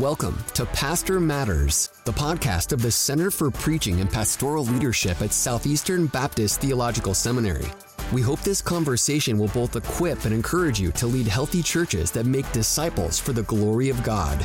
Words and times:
Welcome 0.00 0.42
to 0.54 0.64
Pastor 0.64 1.20
Matters, 1.20 1.90
the 2.06 2.12
podcast 2.12 2.72
of 2.72 2.80
the 2.80 2.90
Center 2.90 3.30
for 3.30 3.50
Preaching 3.50 4.00
and 4.00 4.10
Pastoral 4.10 4.64
Leadership 4.64 5.20
at 5.20 5.34
Southeastern 5.34 6.06
Baptist 6.06 6.62
Theological 6.62 7.12
Seminary. 7.12 7.66
We 8.10 8.22
hope 8.22 8.40
this 8.40 8.62
conversation 8.62 9.36
will 9.38 9.48
both 9.48 9.76
equip 9.76 10.24
and 10.24 10.32
encourage 10.32 10.80
you 10.80 10.92
to 10.92 11.06
lead 11.06 11.26
healthy 11.26 11.62
churches 11.62 12.10
that 12.12 12.24
make 12.24 12.50
disciples 12.52 13.18
for 13.18 13.34
the 13.34 13.42
glory 13.42 13.90
of 13.90 14.02
God. 14.02 14.40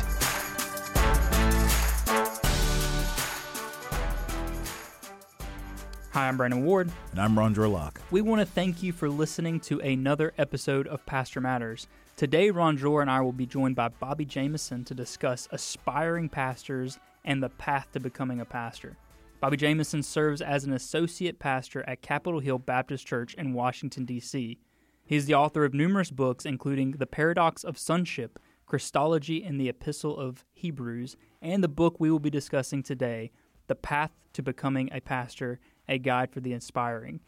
Hi, 6.12 6.28
I'm 6.28 6.36
Brandon 6.36 6.64
Ward. 6.64 6.90
And 7.12 7.20
I'm 7.20 7.38
Ron 7.38 7.54
Locke. 7.54 8.00
We 8.10 8.20
want 8.20 8.40
to 8.40 8.46
thank 8.46 8.82
you 8.82 8.92
for 8.92 9.08
listening 9.08 9.60
to 9.60 9.80
another 9.80 10.34
episode 10.36 10.86
of 10.88 11.06
Pastor 11.06 11.40
Matters. 11.40 11.86
Today, 12.18 12.50
Ronjour 12.50 13.00
and 13.00 13.08
I 13.08 13.20
will 13.20 13.30
be 13.30 13.46
joined 13.46 13.76
by 13.76 13.90
Bobby 13.90 14.24
Jamieson 14.24 14.84
to 14.86 14.92
discuss 14.92 15.46
aspiring 15.52 16.28
pastors 16.28 16.98
and 17.24 17.40
the 17.40 17.48
path 17.48 17.92
to 17.92 18.00
becoming 18.00 18.40
a 18.40 18.44
pastor. 18.44 18.96
Bobby 19.40 19.56
Jamieson 19.56 20.02
serves 20.02 20.42
as 20.42 20.64
an 20.64 20.72
associate 20.72 21.38
pastor 21.38 21.84
at 21.88 22.02
Capitol 22.02 22.40
Hill 22.40 22.58
Baptist 22.58 23.06
Church 23.06 23.34
in 23.34 23.52
Washington, 23.52 24.04
D.C. 24.04 24.58
He 25.06 25.14
is 25.14 25.26
the 25.26 25.36
author 25.36 25.64
of 25.64 25.74
numerous 25.74 26.10
books, 26.10 26.44
including 26.44 26.90
The 26.90 27.06
Paradox 27.06 27.62
of 27.62 27.78
Sonship, 27.78 28.40
Christology, 28.66 29.44
and 29.44 29.60
the 29.60 29.68
Epistle 29.68 30.18
of 30.18 30.44
Hebrews, 30.54 31.16
and 31.40 31.62
the 31.62 31.68
book 31.68 32.00
we 32.00 32.10
will 32.10 32.18
be 32.18 32.30
discussing 32.30 32.82
today, 32.82 33.30
The 33.68 33.76
Path 33.76 34.10
to 34.32 34.42
Becoming 34.42 34.90
a 34.90 35.00
Pastor 35.00 35.60
A 35.88 35.98
Guide 35.98 36.32
for 36.32 36.40
the 36.40 36.52
Aspiring. 36.52 37.20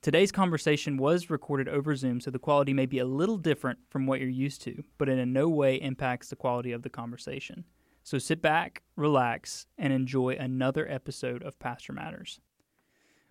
Today's 0.00 0.30
conversation 0.30 0.96
was 0.96 1.28
recorded 1.28 1.68
over 1.68 1.96
Zoom, 1.96 2.20
so 2.20 2.30
the 2.30 2.38
quality 2.38 2.72
may 2.72 2.86
be 2.86 3.00
a 3.00 3.04
little 3.04 3.36
different 3.36 3.80
from 3.90 4.06
what 4.06 4.20
you're 4.20 4.28
used 4.28 4.62
to, 4.62 4.84
but 4.96 5.08
it 5.08 5.18
in 5.18 5.32
no 5.32 5.48
way 5.48 5.74
impacts 5.74 6.28
the 6.28 6.36
quality 6.36 6.70
of 6.70 6.82
the 6.82 6.88
conversation. 6.88 7.64
So 8.04 8.18
sit 8.18 8.40
back, 8.40 8.84
relax, 8.94 9.66
and 9.76 9.92
enjoy 9.92 10.36
another 10.36 10.88
episode 10.88 11.42
of 11.42 11.58
Pastor 11.58 11.92
Matters. 11.92 12.38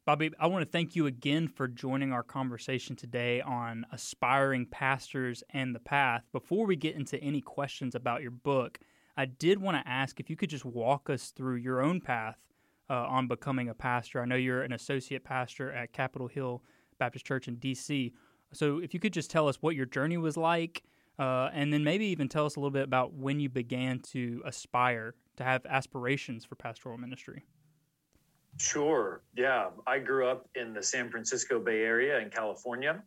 Bobby, 0.06 0.32
I 0.42 0.48
want 0.48 0.66
to 0.66 0.70
thank 0.70 0.94
you 0.94 1.06
again 1.06 1.48
for 1.48 1.70
joining 1.70 2.12
our 2.12 2.22
conversation 2.22 2.98
today 2.98 3.40
on 3.40 3.86
aspiring 3.94 4.66
pastors 4.66 5.44
and 5.52 5.74
the 5.74 5.80
path. 5.80 6.24
Before 6.34 6.66
we 6.66 6.76
get 6.76 6.96
into 6.96 7.18
any 7.24 7.40
questions 7.40 7.96
about 7.96 8.22
your 8.22 8.32
book, 8.32 8.78
I 9.16 9.26
did 9.26 9.62
want 9.62 9.78
to 9.78 9.90
ask 9.90 10.20
if 10.20 10.30
you 10.30 10.36
could 10.36 10.50
just 10.50 10.66
walk 10.66 11.10
us 11.10 11.30
through 11.32 11.56
your 11.56 11.82
own 11.82 12.02
path 12.02 12.38
uh, 12.90 13.06
on 13.08 13.28
becoming 13.28 13.70
a 13.70 13.74
pastor. 13.74 14.22
I 14.22 14.26
know 14.26 14.36
you're 14.36 14.64
an 14.64 14.74
associate 14.74 15.24
pastor 15.24 15.72
at 15.72 15.94
Capitol 15.94 16.28
Hill 16.28 16.64
Baptist 17.00 17.26
Church 17.26 17.48
in 17.48 17.56
D.C. 17.56 18.14
So 18.54 18.80
if 18.80 18.94
you 18.94 19.00
could 19.00 19.14
just 19.14 19.30
tell 19.30 19.48
us 19.48 19.62
what 19.62 19.76
your 19.76 19.86
journey 19.86 20.18
was 20.18 20.38
like, 20.38 20.84
uh, 21.20 21.50
and 21.54 21.74
then 21.74 21.84
maybe 21.84 22.06
even 22.06 22.30
tell 22.30 22.46
us 22.46 22.56
a 22.56 22.60
little 22.60 22.72
bit 22.72 22.84
about 22.84 23.14
when 23.14 23.40
you 23.40 23.50
began 23.50 24.00
to 24.00 24.42
aspire 24.46 25.16
to 25.38 25.44
have 25.44 25.66
aspirations 25.66 26.46
for 26.46 26.56
pastoral 26.56 26.98
ministry. 26.98 27.46
Sure. 28.58 29.22
Yeah. 29.36 29.70
I 29.86 30.00
grew 30.00 30.28
up 30.28 30.50
in 30.56 30.74
the 30.74 30.82
San 30.84 31.10
Francisco 31.10 31.60
Bay 31.60 31.84
Area 31.84 32.20
in 32.20 32.30
California. 32.30 33.02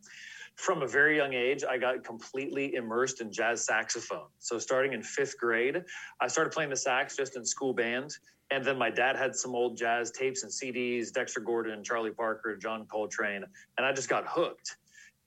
From 0.55 0.81
a 0.81 0.87
very 0.87 1.17
young 1.17 1.33
age, 1.33 1.63
I 1.63 1.77
got 1.77 2.03
completely 2.03 2.75
immersed 2.75 3.21
in 3.21 3.31
jazz 3.31 3.65
saxophone. 3.65 4.27
So, 4.39 4.59
starting 4.59 4.93
in 4.93 5.01
fifth 5.01 5.37
grade, 5.37 5.83
I 6.19 6.27
started 6.27 6.51
playing 6.51 6.69
the 6.69 6.75
sax 6.75 7.15
just 7.15 7.35
in 7.35 7.45
school 7.45 7.73
band. 7.73 8.11
And 8.51 8.65
then 8.65 8.77
my 8.77 8.89
dad 8.89 9.15
had 9.15 9.33
some 9.33 9.55
old 9.55 9.77
jazz 9.77 10.11
tapes 10.11 10.43
and 10.43 10.51
CDs, 10.51 11.11
Dexter 11.11 11.39
Gordon, 11.39 11.83
Charlie 11.83 12.11
Parker, 12.11 12.57
John 12.57 12.85
Coltrane, 12.85 13.45
and 13.77 13.85
I 13.85 13.93
just 13.93 14.09
got 14.09 14.25
hooked. 14.27 14.75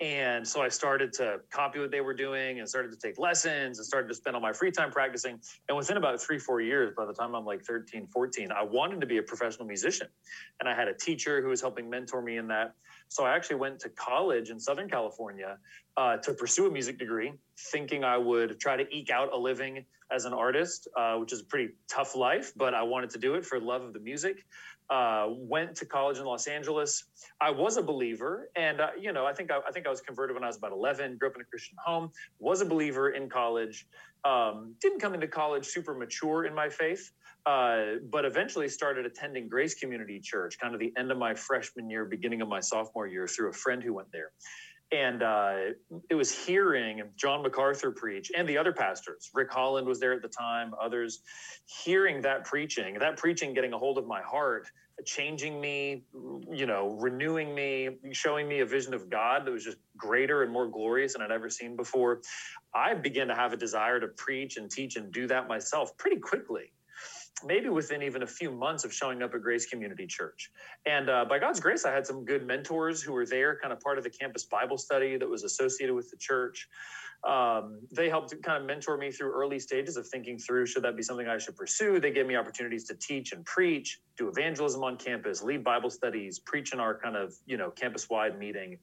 And 0.04 0.46
so 0.46 0.60
I 0.60 0.68
started 0.68 1.14
to 1.14 1.40
copy 1.50 1.80
what 1.80 1.90
they 1.90 2.02
were 2.02 2.12
doing 2.12 2.60
and 2.60 2.68
started 2.68 2.92
to 2.92 2.98
take 2.98 3.18
lessons 3.18 3.78
and 3.78 3.86
started 3.86 4.06
to 4.08 4.14
spend 4.14 4.36
all 4.36 4.42
my 4.42 4.52
free 4.52 4.70
time 4.70 4.90
practicing. 4.90 5.40
And 5.70 5.78
within 5.78 5.96
about 5.96 6.20
three, 6.20 6.38
four 6.38 6.60
years, 6.60 6.92
by 6.94 7.06
the 7.06 7.14
time 7.14 7.34
I'm 7.34 7.46
like 7.46 7.64
13, 7.64 8.08
14, 8.08 8.52
I 8.52 8.62
wanted 8.64 9.00
to 9.00 9.06
be 9.06 9.16
a 9.16 9.22
professional 9.22 9.66
musician. 9.66 10.08
And 10.60 10.68
I 10.68 10.74
had 10.74 10.88
a 10.88 10.94
teacher 10.94 11.40
who 11.40 11.48
was 11.48 11.62
helping 11.62 11.88
mentor 11.88 12.20
me 12.20 12.36
in 12.36 12.46
that. 12.48 12.74
So 13.08 13.24
I 13.24 13.34
actually 13.34 13.56
went 13.56 13.80
to 13.80 13.88
college 13.88 14.50
in 14.50 14.60
Southern 14.60 14.90
California 14.90 15.56
uh, 15.96 16.18
to 16.18 16.34
pursue 16.34 16.66
a 16.66 16.70
music 16.70 16.98
degree, 16.98 17.32
thinking 17.72 18.04
I 18.04 18.18
would 18.18 18.60
try 18.60 18.76
to 18.76 18.84
eke 18.94 19.08
out 19.08 19.32
a 19.32 19.38
living 19.38 19.86
as 20.10 20.26
an 20.26 20.34
artist, 20.34 20.86
uh, 20.96 21.16
which 21.16 21.32
is 21.32 21.40
a 21.40 21.44
pretty 21.44 21.72
tough 21.88 22.14
life, 22.14 22.52
but 22.56 22.74
I 22.74 22.82
wanted 22.82 23.10
to 23.10 23.18
do 23.18 23.34
it 23.34 23.44
for 23.46 23.58
love 23.58 23.82
of 23.82 23.94
the 23.94 24.00
music. 24.00 24.44
Uh, 24.90 25.28
went 25.30 25.74
to 25.74 25.86
college 25.86 26.18
in 26.18 26.24
Los 26.26 26.46
Angeles. 26.46 27.04
I 27.40 27.50
was 27.50 27.78
a 27.78 27.82
believer, 27.82 28.50
and 28.54 28.82
uh, 28.82 28.90
you 29.00 29.12
know, 29.12 29.24
I 29.24 29.32
think 29.32 29.50
I, 29.50 29.58
I, 29.66 29.72
think 29.72 29.86
I 29.86 29.90
was 29.90 30.02
converted 30.02 30.34
when 30.34 30.44
I 30.44 30.46
was 30.46 30.58
about 30.58 30.72
11. 30.72 31.16
Grew 31.16 31.30
up 31.30 31.34
in 31.36 31.40
a 31.40 31.44
Christian 31.44 31.76
home. 31.82 32.10
Was 32.38 32.60
a 32.60 32.66
believer 32.66 33.10
in 33.10 33.30
college. 33.30 33.86
Um, 34.24 34.74
didn't 34.80 35.00
come 35.00 35.14
into 35.14 35.26
college 35.26 35.64
super 35.64 35.94
mature 35.94 36.44
in 36.44 36.54
my 36.54 36.68
faith, 36.68 37.12
uh, 37.46 37.96
but 38.10 38.24
eventually 38.24 38.68
started 38.68 39.06
attending 39.06 39.48
Grace 39.48 39.74
Community 39.74 40.20
Church, 40.20 40.58
kind 40.58 40.74
of 40.74 40.80
the 40.80 40.92
end 40.98 41.10
of 41.10 41.18
my 41.18 41.34
freshman 41.34 41.88
year, 41.88 42.04
beginning 42.04 42.42
of 42.42 42.48
my 42.48 42.60
sophomore 42.60 43.06
year, 43.06 43.26
through 43.26 43.50
a 43.50 43.52
friend 43.52 43.82
who 43.82 43.94
went 43.94 44.10
there. 44.12 44.32
And 44.92 45.22
uh, 45.22 45.56
it 46.08 46.14
was 46.14 46.30
hearing 46.30 47.02
John 47.16 47.42
MacArthur 47.42 47.90
preach 47.90 48.30
and 48.36 48.48
the 48.48 48.56
other 48.58 48.72
pastors. 48.72 49.30
Rick 49.34 49.52
Holland 49.52 49.86
was 49.86 49.98
there 49.98 50.12
at 50.12 50.22
the 50.22 50.28
time, 50.28 50.72
others, 50.80 51.20
hearing 51.84 52.20
that 52.22 52.44
preaching, 52.44 52.98
that 53.00 53.16
preaching 53.16 53.54
getting 53.54 53.72
a 53.72 53.78
hold 53.78 53.98
of 53.98 54.06
my 54.06 54.22
heart, 54.22 54.68
changing 55.04 55.60
me, 55.60 56.04
you 56.50 56.66
know, 56.66 56.96
renewing 57.00 57.54
me, 57.54 57.90
showing 58.12 58.46
me 58.46 58.60
a 58.60 58.66
vision 58.66 58.94
of 58.94 59.10
God 59.10 59.44
that 59.44 59.50
was 59.50 59.64
just 59.64 59.78
greater 59.96 60.42
and 60.42 60.52
more 60.52 60.68
glorious 60.68 61.14
than 61.14 61.22
I'd 61.22 61.32
ever 61.32 61.50
seen 61.50 61.74
before. 61.74 62.20
I 62.74 62.94
began 62.94 63.26
to 63.28 63.34
have 63.34 63.52
a 63.52 63.56
desire 63.56 63.98
to 63.98 64.08
preach 64.08 64.56
and 64.56 64.70
teach 64.70 64.96
and 64.96 65.12
do 65.12 65.26
that 65.26 65.48
myself 65.48 65.96
pretty 65.96 66.18
quickly 66.18 66.72
maybe 67.44 67.68
within 67.68 68.02
even 68.02 68.22
a 68.22 68.26
few 68.26 68.50
months 68.50 68.84
of 68.84 68.92
showing 68.92 69.22
up 69.22 69.34
at 69.34 69.42
Grace 69.42 69.66
Community 69.66 70.06
Church. 70.06 70.50
And 70.86 71.10
uh, 71.10 71.24
by 71.24 71.38
God's 71.38 71.60
grace, 71.60 71.84
I 71.84 71.92
had 71.92 72.06
some 72.06 72.24
good 72.24 72.46
mentors 72.46 73.02
who 73.02 73.12
were 73.12 73.26
there, 73.26 73.58
kind 73.60 73.72
of 73.72 73.80
part 73.80 73.98
of 73.98 74.04
the 74.04 74.10
campus 74.10 74.44
Bible 74.44 74.78
study 74.78 75.16
that 75.16 75.28
was 75.28 75.42
associated 75.42 75.94
with 75.94 76.10
the 76.10 76.16
church. 76.16 76.68
Um, 77.26 77.80
they 77.90 78.10
helped 78.10 78.34
kind 78.42 78.60
of 78.60 78.66
mentor 78.66 78.98
me 78.98 79.10
through 79.10 79.32
early 79.32 79.58
stages 79.58 79.96
of 79.96 80.06
thinking 80.06 80.38
through 80.38 80.66
should 80.66 80.82
that 80.82 80.94
be 80.94 81.02
something 81.02 81.26
I 81.26 81.38
should 81.38 81.56
pursue. 81.56 81.98
They 81.98 82.10
gave 82.10 82.26
me 82.26 82.36
opportunities 82.36 82.84
to 82.88 82.94
teach 82.94 83.32
and 83.32 83.42
preach, 83.46 84.00
do 84.18 84.28
evangelism 84.28 84.84
on 84.84 84.98
campus, 84.98 85.42
lead 85.42 85.64
Bible 85.64 85.88
studies, 85.88 86.38
preach 86.38 86.74
in 86.74 86.80
our 86.80 86.98
kind 86.98 87.16
of 87.16 87.34
you 87.46 87.56
know 87.56 87.70
campus 87.70 88.10
wide 88.10 88.38
meeting. 88.38 88.78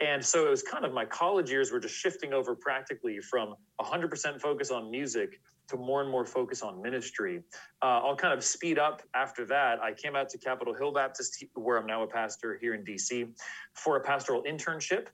And 0.00 0.24
so 0.24 0.46
it 0.48 0.50
was 0.50 0.64
kind 0.64 0.84
of 0.84 0.92
my 0.92 1.04
college 1.04 1.48
years 1.48 1.70
were 1.70 1.78
just 1.78 1.94
shifting 1.94 2.32
over 2.32 2.56
practically 2.56 3.20
from 3.20 3.54
100% 3.80 4.40
focus 4.40 4.72
on 4.72 4.90
music 4.90 5.40
to 5.68 5.76
more 5.76 6.00
and 6.02 6.10
more 6.10 6.24
focus 6.24 6.62
on 6.62 6.80
ministry. 6.80 7.42
Uh, 7.82 8.00
I'll 8.04 8.16
kind 8.16 8.32
of 8.32 8.44
speed 8.44 8.78
up 8.78 9.02
after 9.14 9.44
that. 9.46 9.80
I 9.80 9.92
came 9.92 10.14
out 10.14 10.28
to 10.30 10.38
Capitol 10.38 10.74
Hill 10.74 10.92
Baptist, 10.92 11.44
where 11.54 11.78
I'm 11.78 11.86
now 11.86 12.02
a 12.02 12.06
pastor 12.06 12.58
here 12.60 12.74
in 12.74 12.84
DC, 12.84 13.28
for 13.74 13.96
a 13.96 14.00
pastoral 14.00 14.42
internship. 14.44 15.06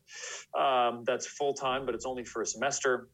Um, 0.59 1.05
that's 1.05 1.27
full 1.27 1.55
time, 1.55 1.87
but 1.87 1.95
it's 1.95 2.07
only 2.07 2.25
for 2.25 2.43
a 2.43 2.47
semester. 2.47 3.09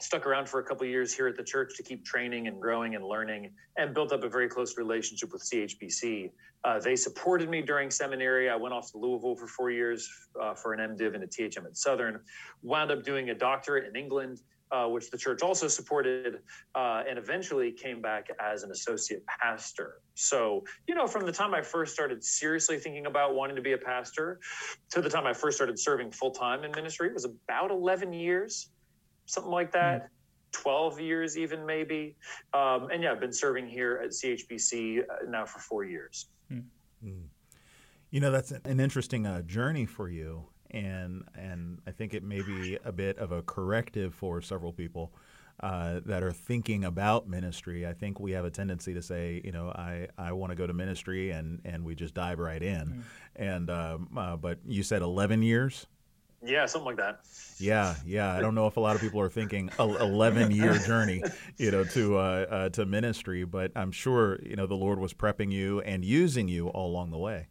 Stuck 0.00 0.24
around 0.24 0.48
for 0.48 0.60
a 0.60 0.64
couple 0.64 0.86
years 0.86 1.14
here 1.14 1.28
at 1.28 1.36
the 1.36 1.44
church 1.44 1.76
to 1.76 1.82
keep 1.82 2.06
training 2.06 2.46
and 2.46 2.58
growing 2.58 2.94
and 2.94 3.04
learning, 3.04 3.50
and 3.76 3.92
built 3.92 4.12
up 4.12 4.24
a 4.24 4.28
very 4.30 4.48
close 4.48 4.78
relationship 4.78 5.30
with 5.30 5.42
CHBC. 5.42 6.30
Uh, 6.64 6.78
they 6.78 6.96
supported 6.96 7.50
me 7.50 7.60
during 7.60 7.90
seminary. 7.90 8.48
I 8.48 8.56
went 8.56 8.72
off 8.72 8.90
to 8.92 8.98
Louisville 8.98 9.36
for 9.36 9.46
four 9.46 9.70
years 9.70 10.08
uh, 10.40 10.54
for 10.54 10.72
an 10.72 10.96
MDiv 10.96 11.14
and 11.14 11.24
a 11.24 11.26
THM 11.26 11.66
at 11.66 11.76
Southern. 11.76 12.20
Wound 12.62 12.90
up 12.90 13.02
doing 13.02 13.28
a 13.28 13.34
doctorate 13.34 13.86
in 13.86 13.94
England 13.94 14.40
uh, 14.72 14.86
which 14.86 15.10
the 15.10 15.18
church 15.18 15.42
also 15.42 15.68
supported, 15.68 16.40
uh, 16.74 17.02
and 17.08 17.18
eventually 17.18 17.72
came 17.72 18.00
back 18.00 18.28
as 18.40 18.62
an 18.62 18.70
associate 18.70 19.24
pastor. 19.26 20.00
So, 20.14 20.64
you 20.86 20.94
know, 20.94 21.06
from 21.06 21.26
the 21.26 21.32
time 21.32 21.54
I 21.54 21.62
first 21.62 21.92
started 21.92 22.22
seriously 22.22 22.78
thinking 22.78 23.06
about 23.06 23.34
wanting 23.34 23.56
to 23.56 23.62
be 23.62 23.72
a 23.72 23.78
pastor 23.78 24.40
to 24.90 25.00
the 25.00 25.08
time 25.08 25.26
I 25.26 25.32
first 25.32 25.56
started 25.56 25.78
serving 25.78 26.12
full 26.12 26.30
time 26.30 26.64
in 26.64 26.70
ministry, 26.72 27.08
it 27.08 27.14
was 27.14 27.24
about 27.24 27.70
11 27.70 28.12
years, 28.12 28.70
something 29.26 29.52
like 29.52 29.72
that. 29.72 29.98
Mm-hmm. 29.98 30.14
12 30.52 31.00
years, 31.00 31.38
even 31.38 31.64
maybe. 31.64 32.16
Um, 32.52 32.88
and 32.90 33.04
yeah, 33.04 33.12
I've 33.12 33.20
been 33.20 33.32
serving 33.32 33.68
here 33.68 34.00
at 34.02 34.10
CHBC 34.10 34.98
uh, 34.98 35.04
now 35.28 35.46
for 35.46 35.60
four 35.60 35.84
years. 35.84 36.26
Mm-hmm. 36.52 37.10
You 38.10 38.20
know, 38.20 38.32
that's 38.32 38.50
an 38.50 38.80
interesting 38.80 39.26
uh, 39.26 39.42
journey 39.42 39.86
for 39.86 40.08
you 40.08 40.49
and 40.70 41.24
and 41.34 41.80
I 41.86 41.90
think 41.90 42.14
it 42.14 42.22
may 42.22 42.42
be 42.42 42.78
a 42.84 42.92
bit 42.92 43.18
of 43.18 43.32
a 43.32 43.42
corrective 43.42 44.14
for 44.14 44.40
several 44.40 44.72
people 44.72 45.12
uh, 45.60 46.00
that 46.06 46.22
are 46.22 46.32
thinking 46.32 46.84
about 46.84 47.28
ministry. 47.28 47.86
I 47.86 47.92
think 47.92 48.18
we 48.18 48.32
have 48.32 48.44
a 48.44 48.50
tendency 48.50 48.94
to 48.94 49.02
say, 49.02 49.42
you 49.44 49.52
know, 49.52 49.68
I, 49.68 50.08
I 50.16 50.32
want 50.32 50.50
to 50.50 50.56
go 50.56 50.66
to 50.66 50.72
ministry, 50.72 51.30
and 51.30 51.60
and 51.64 51.84
we 51.84 51.94
just 51.94 52.14
dive 52.14 52.38
right 52.38 52.62
in. 52.62 52.86
Mm. 52.86 53.02
And 53.36 53.70
um, 53.70 54.08
uh, 54.16 54.36
but 54.36 54.58
you 54.66 54.82
said 54.82 55.02
eleven 55.02 55.42
years. 55.42 55.86
Yeah, 56.42 56.64
something 56.64 56.86
like 56.86 56.96
that. 56.96 57.20
Yeah, 57.58 57.94
yeah. 58.06 58.32
I 58.32 58.40
don't 58.40 58.54
know 58.54 58.66
if 58.66 58.78
a 58.78 58.80
lot 58.80 58.96
of 58.96 59.02
people 59.02 59.20
are 59.20 59.28
thinking 59.28 59.70
eleven 59.78 60.50
year 60.50 60.78
journey, 60.78 61.22
you 61.58 61.70
know, 61.70 61.84
to 61.84 62.16
uh, 62.16 62.20
uh, 62.20 62.68
to 62.70 62.86
ministry, 62.86 63.44
but 63.44 63.72
I'm 63.76 63.92
sure 63.92 64.40
you 64.42 64.56
know 64.56 64.66
the 64.66 64.74
Lord 64.74 64.98
was 64.98 65.12
prepping 65.12 65.52
you 65.52 65.80
and 65.82 66.02
using 66.04 66.48
you 66.48 66.68
all 66.68 66.90
along 66.90 67.10
the 67.10 67.18
way. 67.18 67.48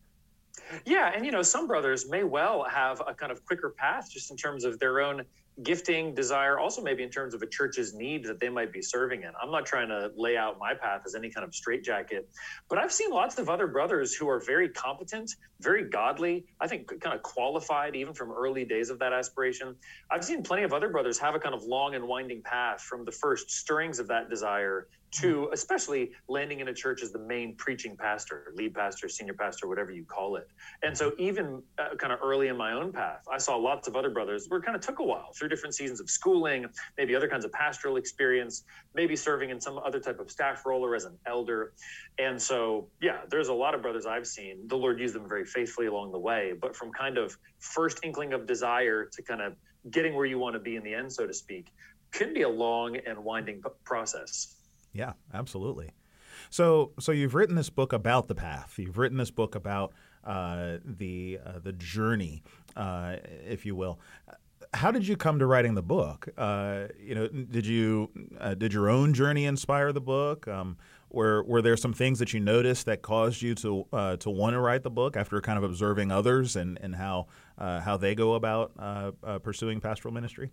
Yeah, 0.86 1.12
and 1.16 1.26
you 1.26 1.32
know, 1.32 1.42
some 1.42 1.68
brothers 1.68 2.10
may 2.10 2.24
well 2.24 2.64
have 2.64 3.02
a 3.08 3.14
kind 3.14 3.32
of 3.32 3.44
quicker 3.46 3.74
path 3.78 4.10
just 4.12 4.32
in 4.32 4.38
terms 4.38 4.66
of 4.66 4.80
their 4.80 5.02
own 5.02 5.24
gifting, 5.64 6.14
desire, 6.14 6.58
also 6.58 6.82
maybe 6.82 7.04
in 7.04 7.10
terms 7.10 7.34
of 7.34 7.42
a 7.42 7.48
church's 7.48 7.94
need 7.94 8.24
that 8.24 8.40
they 8.40 8.50
might 8.50 8.72
be 8.72 8.82
serving 8.82 9.24
in. 9.24 9.32
I'm 9.42 9.52
not 9.52 9.66
trying 9.66 9.90
to 9.90 10.12
lay 10.16 10.38
out 10.38 10.58
my 10.58 10.74
path 10.74 11.02
as 11.06 11.16
any 11.16 11.30
kind 11.30 11.46
of 11.46 11.54
straitjacket, 11.54 12.30
but 12.70 12.78
I've 12.78 12.94
seen 12.94 13.10
lots 13.12 13.38
of 13.38 13.50
other 13.50 13.68
brothers 13.68 14.14
who 14.14 14.30
are 14.30 14.40
very 14.40 14.70
competent, 14.70 15.32
very 15.60 15.90
godly, 15.90 16.46
I 16.62 16.68
think 16.68 16.88
kind 17.02 17.16
of 17.16 17.24
qualified 17.24 17.96
even 17.96 18.14
from 18.14 18.32
early 18.32 18.64
days 18.64 18.90
of 18.90 19.00
that 19.00 19.12
aspiration. 19.12 19.76
I've 20.12 20.24
seen 20.24 20.44
plenty 20.44 20.64
of 20.64 20.72
other 20.72 20.90
brothers 20.90 21.20
have 21.20 21.36
a 21.36 21.40
kind 21.40 21.54
of 21.54 21.64
long 21.64 21.96
and 21.96 22.08
winding 22.08 22.42
path 22.44 22.82
from 22.82 23.04
the 23.04 23.12
first 23.12 23.52
stirrings 23.52 24.00
of 24.00 24.08
that 24.08 24.30
desire 24.30 24.88
to 25.12 25.50
especially 25.54 26.12
landing 26.28 26.60
in 26.60 26.68
a 26.68 26.74
church 26.74 27.02
as 27.02 27.12
the 27.12 27.20
main 27.20 27.56
preaching 27.56 27.98
pastor, 27.98 28.54
lead 28.56 28.74
pastor, 28.74 29.10
senior 29.10 29.34
pastor, 29.34 29.68
whatever 29.68 29.92
you 29.92 30.04
call 30.04 30.36
it. 30.36 30.48
And 30.84 30.98
so, 30.98 31.14
even 31.18 31.62
uh, 31.78 31.96
kind 31.96 32.14
of 32.14 32.20
early 32.24 32.48
in 32.48 32.58
my 32.58 32.74
own 32.74 32.92
path, 32.92 33.26
I 33.32 33.38
saw 33.38 33.56
lots 33.56 33.88
of 33.88 33.96
other 33.96 34.10
brothers 34.10 34.46
where 34.48 34.60
it 34.60 34.64
kind 34.64 34.76
of 34.76 34.82
took 34.82 35.00
a 35.00 35.04
while 35.04 35.32
through 35.34 35.50
different 35.50 35.76
seasons 35.76 36.00
of 36.00 36.10
schooling, 36.10 36.66
maybe 36.98 37.16
other 37.16 37.28
kinds 37.28 37.46
of 37.46 37.52
pastoral 37.52 37.98
experience, 37.98 38.64
maybe 38.94 39.16
serving 39.16 39.50
in 39.50 39.60
some 39.60 39.80
other 39.80 40.00
type 40.00 40.20
of 40.20 40.30
staff 40.30 40.66
role 40.66 40.86
or 40.86 40.96
as 40.96 41.06
an 41.06 41.18
elder. 41.26 41.74
And 42.18 42.42
so, 42.42 42.88
yeah, 43.02 43.20
there's 43.30 43.48
a 43.48 43.54
lot 43.54 43.74
of 43.74 43.82
brothers 43.82 44.06
I've 44.06 44.28
seen. 44.28 44.68
The 44.68 44.78
Lord 44.78 45.00
used 45.00 45.16
them 45.16 45.28
very 45.28 45.46
faithfully 45.46 45.88
along 45.88 46.12
the 46.12 46.20
way, 46.20 46.54
but 46.60 46.76
from 46.76 46.92
kind 46.92 47.18
of 47.18 47.38
first 47.60 48.00
inkling 48.04 48.34
of 48.34 48.46
desire 48.46 49.06
to 49.06 49.22
kind 49.24 49.42
of 49.42 49.56
getting 49.90 50.14
where 50.14 50.26
you 50.26 50.38
want 50.38 50.54
to 50.56 50.60
be 50.60 50.76
in 50.76 50.84
the 50.84 50.94
end, 50.94 51.12
so 51.12 51.26
to 51.26 51.34
speak, 51.34 51.72
can 52.12 52.34
be 52.34 52.42
a 52.42 52.50
long 52.50 52.98
and 52.98 53.18
winding 53.24 53.62
process. 53.84 54.56
Yeah, 54.94 55.14
absolutely. 55.34 55.92
So, 56.50 56.92
so 57.00 57.12
you've 57.12 57.36
written 57.36 57.56
this 57.56 57.70
book 57.70 57.94
about 57.94 58.28
the 58.28 58.36
path. 58.36 58.76
You've 58.78 58.98
written 58.98 59.18
this 59.18 59.32
book 59.32 59.56
about 59.56 59.94
uh, 60.24 60.78
the 60.84 61.40
uh, 61.46 61.60
the 61.60 61.74
journey, 61.74 62.44
uh, 62.76 63.18
if 63.48 63.66
you 63.66 63.76
will. 63.76 64.00
How 64.74 64.92
did 64.92 65.08
you 65.08 65.18
come 65.18 65.40
to 65.40 65.46
writing 65.48 65.74
the 65.74 65.82
book? 65.82 66.30
Uh, 66.38 66.88
you 67.00 67.16
know, 67.16 67.28
did 67.28 67.66
you 67.66 68.10
uh, 68.40 68.54
did 68.54 68.74
your 68.74 68.90
own 68.90 69.14
journey 69.14 69.46
inspire 69.46 69.92
the 69.92 70.02
book? 70.02 70.48
Um, 70.48 70.78
were 71.10 71.44
were 71.44 71.62
there 71.62 71.78
some 71.78 71.94
things 71.94 72.20
that 72.20 72.34
you 72.34 72.40
noticed 72.40 72.86
that 72.86 73.02
caused 73.02 73.42
you 73.42 73.56
to 73.56 73.88
uh, 73.92 74.18
to 74.18 74.30
want 74.30 74.54
to 74.54 74.60
write 74.60 74.84
the 74.84 74.92
book 74.92 75.18
after 75.18 75.40
kind 75.42 75.58
of 75.58 75.64
observing 75.64 76.12
others 76.12 76.56
and 76.56 76.78
and 76.82 76.96
how 76.96 77.28
how 77.58 77.98
they 77.98 78.14
go 78.16 78.36
about 78.36 78.72
pursuing 79.44 79.80
pastoral 79.80 80.14
ministry? 80.14 80.52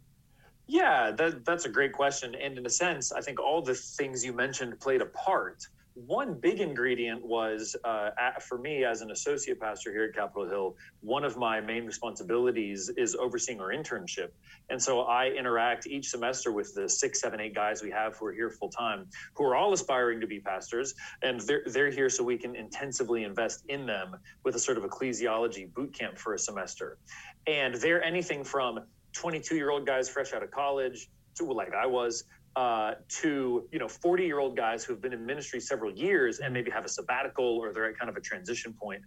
Yeah, 0.67 1.13
that, 1.13 1.45
that's 1.45 1.65
a 1.65 1.69
great 1.69 1.93
question. 1.93 2.35
And 2.35 2.59
in 2.59 2.67
a 2.67 2.71
sense, 2.71 3.13
I 3.13 3.21
think 3.21 3.41
all 3.41 3.63
the 3.63 3.75
things 3.75 4.25
you 4.25 4.33
mentioned 4.33 4.81
played 4.81 5.01
a 5.01 5.07
part. 5.07 5.67
One 5.95 6.35
big 6.35 6.61
ingredient 6.61 7.25
was 7.25 7.75
uh, 7.83 8.11
for 8.47 8.59
me 8.59 8.85
as 8.85 9.01
an 9.01 9.13
associate 9.13 9.59
pastor 9.59 9.93
here 9.93 10.05
at 10.05 10.15
Capitol 10.15 10.47
Hill, 10.47 10.77
one 11.01 11.25
of 11.25 11.39
my 11.39 11.59
main 11.59 11.87
responsibilities 11.87 12.91
is 12.99 13.15
overseeing 13.15 13.63
our 13.63 13.69
internship. 13.69 14.29
And 14.69 14.83
so 14.83 15.03
I 15.03 15.29
interact 15.29 15.87
each 15.87 16.09
semester 16.09 16.53
with 16.53 16.75
the 16.75 16.87
six, 16.87 17.21
seven, 17.21 17.41
eight 17.41 17.55
guys 17.55 17.83
we 17.83 17.91
have 17.93 18.15
who 18.17 18.27
are 18.27 18.33
here 18.33 18.51
full 18.51 18.69
time, 18.69 19.07
who 19.35 19.45
are 19.45 19.57
all 19.57 19.73
aspiring 19.73 20.21
to 20.21 20.27
be 20.27 20.39
pastors. 20.39 20.95
And 21.23 21.41
they're, 21.41 21.63
they're 21.65 21.91
here 21.91 22.11
so 22.11 22.25
we 22.25 22.37
can 22.37 22.57
intensively 22.57 23.25
invest 23.25 23.65
in 23.69 23.87
them 23.87 24.17
with 24.45 24.55
a 24.57 24.59
sort 24.59 24.77
of 24.77 24.85
ecclesiology 24.85 25.73
boot 25.73 25.95
camp 25.95 26.19
for 26.19 26.35
a 26.35 26.39
semester. 26.39 26.99
And 27.47 27.75
they're 27.77 28.03
anything 28.03 28.45
from 28.45 28.81
22 29.17 29.57
year 29.57 29.71
old 29.71 29.87
guys 29.87 30.09
fresh 30.09 30.33
out 30.33 30.43
of 30.43 30.51
college 30.51 31.09
to 31.37 31.45
like 31.45 31.75
I 31.75 31.87
was 31.87 32.25
uh, 32.55 32.95
to 33.21 33.69
you 33.73 33.79
know 33.79 33.89
40 33.89 34.25
year 34.25 34.39
old 34.39 34.57
guys 34.57 34.85
who 34.85 34.93
have 34.93 35.03
been 35.03 35.13
in 35.13 35.25
ministry 35.25 35.61
several 35.61 35.93
years 35.93 36.39
and 36.41 36.53
maybe 36.53 36.71
have 36.71 36.85
a 36.85 36.89
sabbatical 36.89 37.45
or 37.45 37.73
they're 37.73 37.91
at 37.91 37.99
kind 37.99 38.09
of 38.09 38.17
a 38.17 38.21
transition 38.21 38.73
point, 38.73 39.03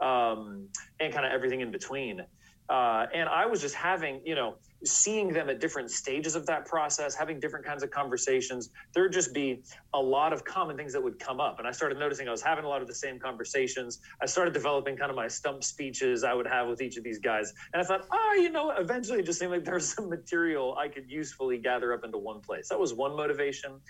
um, 0.00 0.68
and 1.00 1.12
kind 1.12 1.26
of 1.26 1.32
everything 1.32 1.60
in 1.60 1.70
between. 1.70 2.20
Uh, 2.68 3.06
and 3.14 3.28
I 3.28 3.46
was 3.46 3.60
just 3.60 3.76
having, 3.76 4.20
you 4.24 4.34
know, 4.34 4.56
seeing 4.86 5.32
them 5.32 5.48
at 5.48 5.60
different 5.60 5.90
stages 5.90 6.34
of 6.34 6.46
that 6.46 6.66
process, 6.66 7.14
having 7.14 7.40
different 7.40 7.64
kinds 7.64 7.82
of 7.82 7.90
conversations, 7.90 8.70
there'd 8.94 9.12
just 9.12 9.34
be 9.34 9.62
a 9.94 10.00
lot 10.00 10.32
of 10.32 10.44
common 10.44 10.76
things 10.76 10.92
that 10.92 11.02
would 11.02 11.18
come 11.18 11.40
up. 11.40 11.58
And 11.58 11.66
I 11.66 11.72
started 11.72 11.98
noticing 11.98 12.28
I 12.28 12.30
was 12.30 12.42
having 12.42 12.64
a 12.64 12.68
lot 12.68 12.82
of 12.82 12.88
the 12.88 12.94
same 12.94 13.18
conversations. 13.18 14.00
I 14.22 14.26
started 14.26 14.54
developing 14.54 14.96
kind 14.96 15.10
of 15.10 15.16
my 15.16 15.28
stump 15.28 15.64
speeches 15.64 16.24
I 16.24 16.34
would 16.34 16.46
have 16.46 16.68
with 16.68 16.80
each 16.80 16.96
of 16.96 17.04
these 17.04 17.18
guys. 17.18 17.52
And 17.72 17.82
I 17.82 17.84
thought, 17.84 18.06
oh, 18.10 18.38
you 18.40 18.50
know, 18.50 18.70
eventually 18.70 19.20
it 19.20 19.26
just 19.26 19.38
seemed 19.38 19.52
like 19.52 19.64
there 19.64 19.74
was 19.74 19.92
some 19.92 20.08
material 20.08 20.76
I 20.78 20.88
could 20.88 21.10
usefully 21.10 21.58
gather 21.58 21.92
up 21.92 22.04
into 22.04 22.18
one 22.18 22.40
place. 22.40 22.68
That 22.68 22.78
was 22.78 22.94
one 22.94 23.16
motivation. 23.16 23.80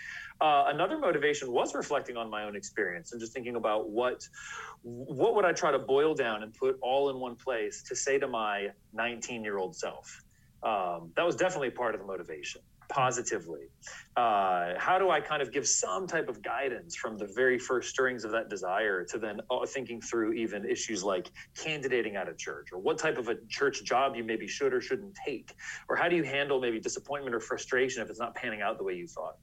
Uh, 0.40 0.64
another 0.68 0.98
motivation 0.98 1.50
was 1.52 1.74
reflecting 1.74 2.16
on 2.16 2.30
my 2.30 2.44
own 2.44 2.56
experience 2.56 3.12
and 3.12 3.20
just 3.20 3.32
thinking 3.32 3.56
about 3.56 3.88
what 3.88 4.26
what 4.82 5.34
would 5.34 5.44
I 5.44 5.52
try 5.52 5.72
to 5.72 5.78
boil 5.78 6.14
down 6.14 6.42
and 6.42 6.54
put 6.54 6.78
all 6.80 7.10
in 7.10 7.18
one 7.18 7.34
place 7.34 7.82
to 7.84 7.96
say 7.96 8.18
to 8.18 8.28
my 8.28 8.68
19 8.92 9.42
year 9.42 9.58
old 9.58 9.74
self 9.74 10.22
um, 10.66 11.12
that 11.16 11.24
was 11.24 11.36
definitely 11.36 11.70
part 11.70 11.94
of 11.94 12.00
the 12.00 12.06
motivation 12.06 12.60
positively. 12.88 13.62
Uh, 14.16 14.72
how 14.78 14.98
do 14.98 15.10
i 15.10 15.20
kind 15.20 15.42
of 15.42 15.52
give 15.52 15.66
some 15.66 16.06
type 16.06 16.28
of 16.28 16.42
guidance 16.42 16.96
from 16.96 17.18
the 17.18 17.28
very 17.34 17.58
first 17.58 17.90
stirrings 17.90 18.24
of 18.24 18.30
that 18.30 18.48
desire 18.48 19.04
to 19.04 19.18
then 19.18 19.40
uh, 19.50 19.66
thinking 19.66 20.00
through 20.00 20.32
even 20.32 20.64
issues 20.64 21.02
like 21.02 21.30
candidating 21.56 22.16
at 22.16 22.28
a 22.28 22.34
church 22.34 22.68
or 22.72 22.78
what 22.78 22.98
type 22.98 23.18
of 23.18 23.28
a 23.28 23.34
church 23.48 23.84
job 23.84 24.16
you 24.16 24.24
maybe 24.24 24.46
should 24.46 24.72
or 24.72 24.80
shouldn't 24.80 25.16
take? 25.26 25.54
Or 25.88 25.96
how 25.96 26.08
do 26.08 26.16
you 26.16 26.24
handle 26.24 26.60
maybe 26.60 26.80
disappointment 26.80 27.34
or 27.34 27.40
frustration 27.40 28.02
if 28.02 28.10
it's 28.10 28.20
not 28.20 28.34
panning 28.34 28.62
out 28.62 28.78
the 28.78 28.84
way 28.84 28.94
you 28.94 29.06
thought? 29.06 29.34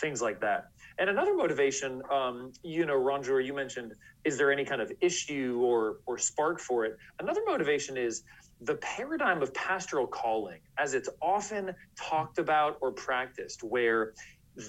Things 0.00 0.22
like 0.22 0.40
that. 0.40 0.64
And 0.98 1.08
another 1.10 1.34
motivation 1.34 2.02
um, 2.12 2.52
you 2.62 2.86
know 2.86 2.98
ronjour 2.98 3.44
you 3.44 3.54
mentioned 3.54 3.94
is 4.24 4.36
there 4.36 4.52
any 4.52 4.64
kind 4.64 4.82
of 4.82 4.92
issue 5.00 5.60
or 5.62 5.98
or 6.06 6.18
spark 6.18 6.60
for 6.60 6.84
it? 6.84 6.96
Another 7.20 7.40
motivation 7.46 7.96
is 7.96 8.22
the 8.60 8.74
paradigm 8.76 9.42
of 9.42 9.54
pastoral 9.54 10.06
calling, 10.06 10.60
as 10.78 10.94
it's 10.94 11.08
often 11.22 11.74
talked 11.96 12.38
about 12.38 12.76
or 12.80 12.92
practiced, 12.92 13.62
where 13.62 14.14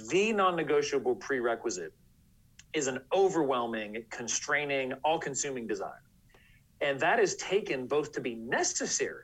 the 0.09 0.31
non 0.33 0.55
negotiable 0.55 1.15
prerequisite 1.15 1.93
is 2.73 2.87
an 2.87 2.99
overwhelming, 3.13 4.03
constraining, 4.11 4.93
all 5.03 5.17
consuming 5.17 5.65
desire. 5.65 6.03
And 6.81 6.99
that 6.99 7.19
is 7.19 7.35
taken 7.37 7.87
both 7.87 8.11
to 8.13 8.21
be 8.21 8.35
necessary 8.35 9.23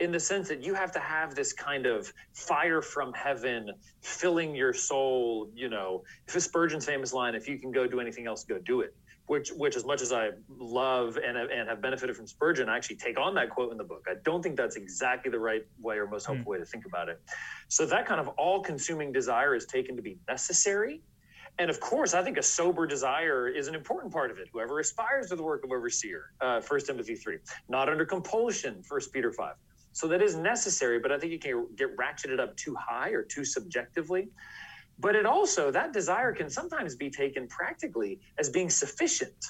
in 0.00 0.10
the 0.10 0.20
sense 0.20 0.48
that 0.48 0.62
you 0.62 0.74
have 0.74 0.90
to 0.92 0.98
have 0.98 1.34
this 1.34 1.52
kind 1.52 1.86
of 1.86 2.12
fire 2.32 2.82
from 2.82 3.12
heaven 3.12 3.70
filling 4.00 4.54
your 4.54 4.72
soul. 4.72 5.50
You 5.54 5.68
know, 5.68 6.04
Spurgeon's 6.28 6.86
famous 6.86 7.12
line, 7.12 7.34
if 7.34 7.48
you 7.48 7.58
can 7.58 7.72
go 7.72 7.86
do 7.86 8.00
anything 8.00 8.26
else, 8.26 8.44
go 8.44 8.58
do 8.58 8.80
it 8.80 8.94
which 9.26 9.50
which 9.50 9.76
as 9.76 9.84
much 9.84 10.02
as 10.02 10.12
I 10.12 10.30
love 10.48 11.16
and 11.16 11.36
and 11.36 11.68
have 11.68 11.80
benefited 11.80 12.16
from 12.16 12.26
Spurgeon, 12.26 12.68
I 12.68 12.76
actually 12.76 12.96
take 12.96 13.18
on 13.18 13.34
that 13.34 13.50
quote 13.50 13.72
in 13.72 13.78
the 13.78 13.84
book. 13.84 14.06
I 14.08 14.14
don't 14.22 14.42
think 14.42 14.56
that's 14.56 14.76
exactly 14.76 15.30
the 15.30 15.38
right 15.38 15.66
way 15.80 15.96
or 15.96 16.06
most 16.06 16.26
helpful 16.26 16.44
mm. 16.44 16.52
way 16.52 16.58
to 16.58 16.64
think 16.64 16.84
about 16.86 17.08
it. 17.08 17.20
So 17.68 17.86
that 17.86 18.06
kind 18.06 18.20
of 18.20 18.28
all-consuming 18.28 19.12
desire 19.12 19.54
is 19.54 19.64
taken 19.66 19.96
to 19.96 20.02
be 20.02 20.18
necessary. 20.28 21.00
And 21.58 21.70
of 21.70 21.78
course, 21.78 22.14
I 22.14 22.22
think 22.22 22.36
a 22.36 22.42
sober 22.42 22.86
desire 22.86 23.48
is 23.48 23.68
an 23.68 23.74
important 23.74 24.12
part 24.12 24.30
of 24.30 24.38
it. 24.38 24.48
Whoever 24.52 24.80
aspires 24.80 25.28
to 25.28 25.36
the 25.36 25.42
work 25.42 25.64
of 25.64 25.70
overseer, 25.70 26.32
uh, 26.40 26.60
1 26.60 26.80
Timothy 26.80 27.14
3, 27.14 27.38
not 27.68 27.88
under 27.88 28.04
compulsion, 28.04 28.82
1 28.88 29.00
Peter 29.12 29.32
5. 29.32 29.54
So 29.92 30.08
that 30.08 30.20
is 30.20 30.34
necessary, 30.34 30.98
but 30.98 31.12
I 31.12 31.18
think 31.18 31.30
you 31.30 31.38
can 31.38 31.68
get 31.76 31.96
ratcheted 31.96 32.40
up 32.40 32.56
too 32.56 32.74
high 32.74 33.10
or 33.10 33.22
too 33.22 33.44
subjectively. 33.44 34.28
But 34.98 35.16
it 35.16 35.26
also, 35.26 35.70
that 35.70 35.92
desire 35.92 36.32
can 36.32 36.48
sometimes 36.48 36.94
be 36.94 37.10
taken 37.10 37.48
practically 37.48 38.20
as 38.38 38.48
being 38.48 38.70
sufficient. 38.70 39.44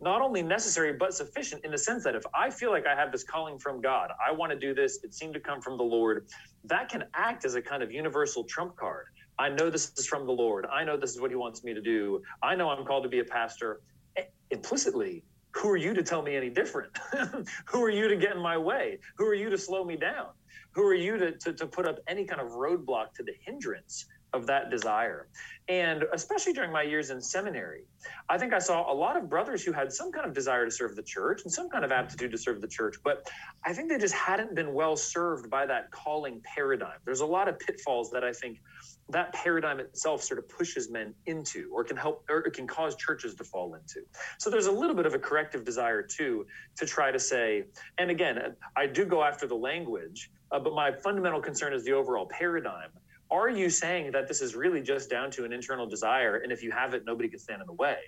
Not 0.00 0.20
only 0.20 0.42
necessary, 0.42 0.92
but 0.92 1.14
sufficient 1.14 1.64
in 1.64 1.70
the 1.70 1.78
sense 1.78 2.04
that 2.04 2.14
if 2.14 2.22
I 2.34 2.50
feel 2.50 2.70
like 2.70 2.86
I 2.86 2.94
have 2.94 3.10
this 3.10 3.24
calling 3.24 3.58
from 3.58 3.80
God, 3.80 4.10
I 4.24 4.30
want 4.30 4.52
to 4.52 4.58
do 4.58 4.74
this, 4.74 5.00
it 5.02 5.14
seemed 5.14 5.34
to 5.34 5.40
come 5.40 5.60
from 5.60 5.78
the 5.78 5.84
Lord, 5.84 6.26
that 6.64 6.88
can 6.88 7.04
act 7.14 7.44
as 7.44 7.54
a 7.54 7.62
kind 7.62 7.82
of 7.82 7.90
universal 7.90 8.44
trump 8.44 8.76
card. 8.76 9.06
I 9.38 9.48
know 9.48 9.70
this 9.70 9.92
is 9.96 10.06
from 10.06 10.26
the 10.26 10.32
Lord. 10.32 10.66
I 10.66 10.84
know 10.84 10.96
this 10.96 11.10
is 11.10 11.20
what 11.20 11.30
He 11.30 11.36
wants 11.36 11.64
me 11.64 11.74
to 11.74 11.80
do. 11.80 12.22
I 12.42 12.54
know 12.54 12.68
I'm 12.70 12.84
called 12.84 13.02
to 13.04 13.08
be 13.08 13.20
a 13.20 13.24
pastor. 13.24 13.80
Eh, 14.16 14.22
implicitly, 14.50 15.24
who 15.52 15.70
are 15.70 15.76
you 15.76 15.94
to 15.94 16.02
tell 16.02 16.22
me 16.22 16.36
any 16.36 16.50
different? 16.50 16.96
who 17.66 17.82
are 17.82 17.90
you 17.90 18.08
to 18.08 18.16
get 18.16 18.36
in 18.36 18.42
my 18.42 18.58
way? 18.58 18.98
Who 19.16 19.26
are 19.26 19.34
you 19.34 19.48
to 19.50 19.58
slow 19.58 19.84
me 19.84 19.96
down? 19.96 20.28
Who 20.72 20.82
are 20.86 20.94
you 20.94 21.16
to, 21.16 21.32
to, 21.32 21.52
to 21.54 21.66
put 21.66 21.86
up 21.86 21.98
any 22.06 22.26
kind 22.26 22.40
of 22.40 22.48
roadblock 22.48 23.14
to 23.14 23.22
the 23.22 23.32
hindrance 23.44 24.06
of 24.32 24.46
that 24.46 24.70
desire. 24.70 25.28
And 25.68 26.04
especially 26.12 26.52
during 26.52 26.70
my 26.70 26.82
years 26.82 27.10
in 27.10 27.20
seminary, 27.20 27.82
I 28.28 28.38
think 28.38 28.52
I 28.52 28.60
saw 28.60 28.92
a 28.92 28.94
lot 28.94 29.16
of 29.16 29.28
brothers 29.28 29.64
who 29.64 29.72
had 29.72 29.92
some 29.92 30.12
kind 30.12 30.24
of 30.24 30.32
desire 30.32 30.64
to 30.64 30.70
serve 30.70 30.94
the 30.94 31.02
church 31.02 31.42
and 31.42 31.52
some 31.52 31.68
kind 31.68 31.84
of 31.84 31.90
aptitude 31.90 32.30
to 32.30 32.38
serve 32.38 32.60
the 32.60 32.68
church, 32.68 32.96
but 33.02 33.28
I 33.64 33.72
think 33.72 33.88
they 33.88 33.98
just 33.98 34.14
hadn't 34.14 34.54
been 34.54 34.74
well 34.74 34.96
served 34.96 35.50
by 35.50 35.66
that 35.66 35.90
calling 35.90 36.40
paradigm. 36.44 36.98
There's 37.04 37.20
a 37.20 37.26
lot 37.26 37.48
of 37.48 37.58
pitfalls 37.58 38.10
that 38.12 38.22
I 38.22 38.32
think 38.32 38.60
that 39.08 39.32
paradigm 39.32 39.80
itself 39.80 40.22
sort 40.22 40.38
of 40.38 40.48
pushes 40.48 40.88
men 40.90 41.14
into 41.26 41.70
or 41.72 41.82
can 41.82 41.96
help 41.96 42.24
or 42.28 42.38
it 42.38 42.52
can 42.52 42.66
cause 42.66 42.94
churches 42.96 43.34
to 43.36 43.44
fall 43.44 43.74
into. 43.74 44.00
So 44.38 44.50
there's 44.50 44.66
a 44.66 44.72
little 44.72 44.96
bit 44.96 45.06
of 45.06 45.14
a 45.14 45.18
corrective 45.18 45.64
desire 45.64 46.02
too 46.02 46.46
to 46.76 46.86
try 46.86 47.10
to 47.10 47.18
say, 47.18 47.64
and 47.98 48.10
again, 48.10 48.54
I 48.76 48.86
do 48.86 49.04
go 49.04 49.22
after 49.24 49.48
the 49.48 49.54
language, 49.54 50.30
uh, 50.52 50.60
but 50.60 50.74
my 50.74 50.92
fundamental 50.92 51.40
concern 51.40 51.72
is 51.72 51.84
the 51.84 51.92
overall 51.92 52.26
paradigm 52.26 52.90
are 53.30 53.48
you 53.48 53.70
saying 53.70 54.12
that 54.12 54.28
this 54.28 54.40
is 54.40 54.54
really 54.54 54.80
just 54.80 55.10
down 55.10 55.30
to 55.32 55.44
an 55.44 55.52
internal 55.52 55.86
desire 55.86 56.36
and 56.38 56.52
if 56.52 56.62
you 56.62 56.70
have 56.70 56.94
it 56.94 57.04
nobody 57.04 57.28
can 57.28 57.38
stand 57.38 57.60
in 57.60 57.66
the 57.66 57.72
way? 57.72 57.98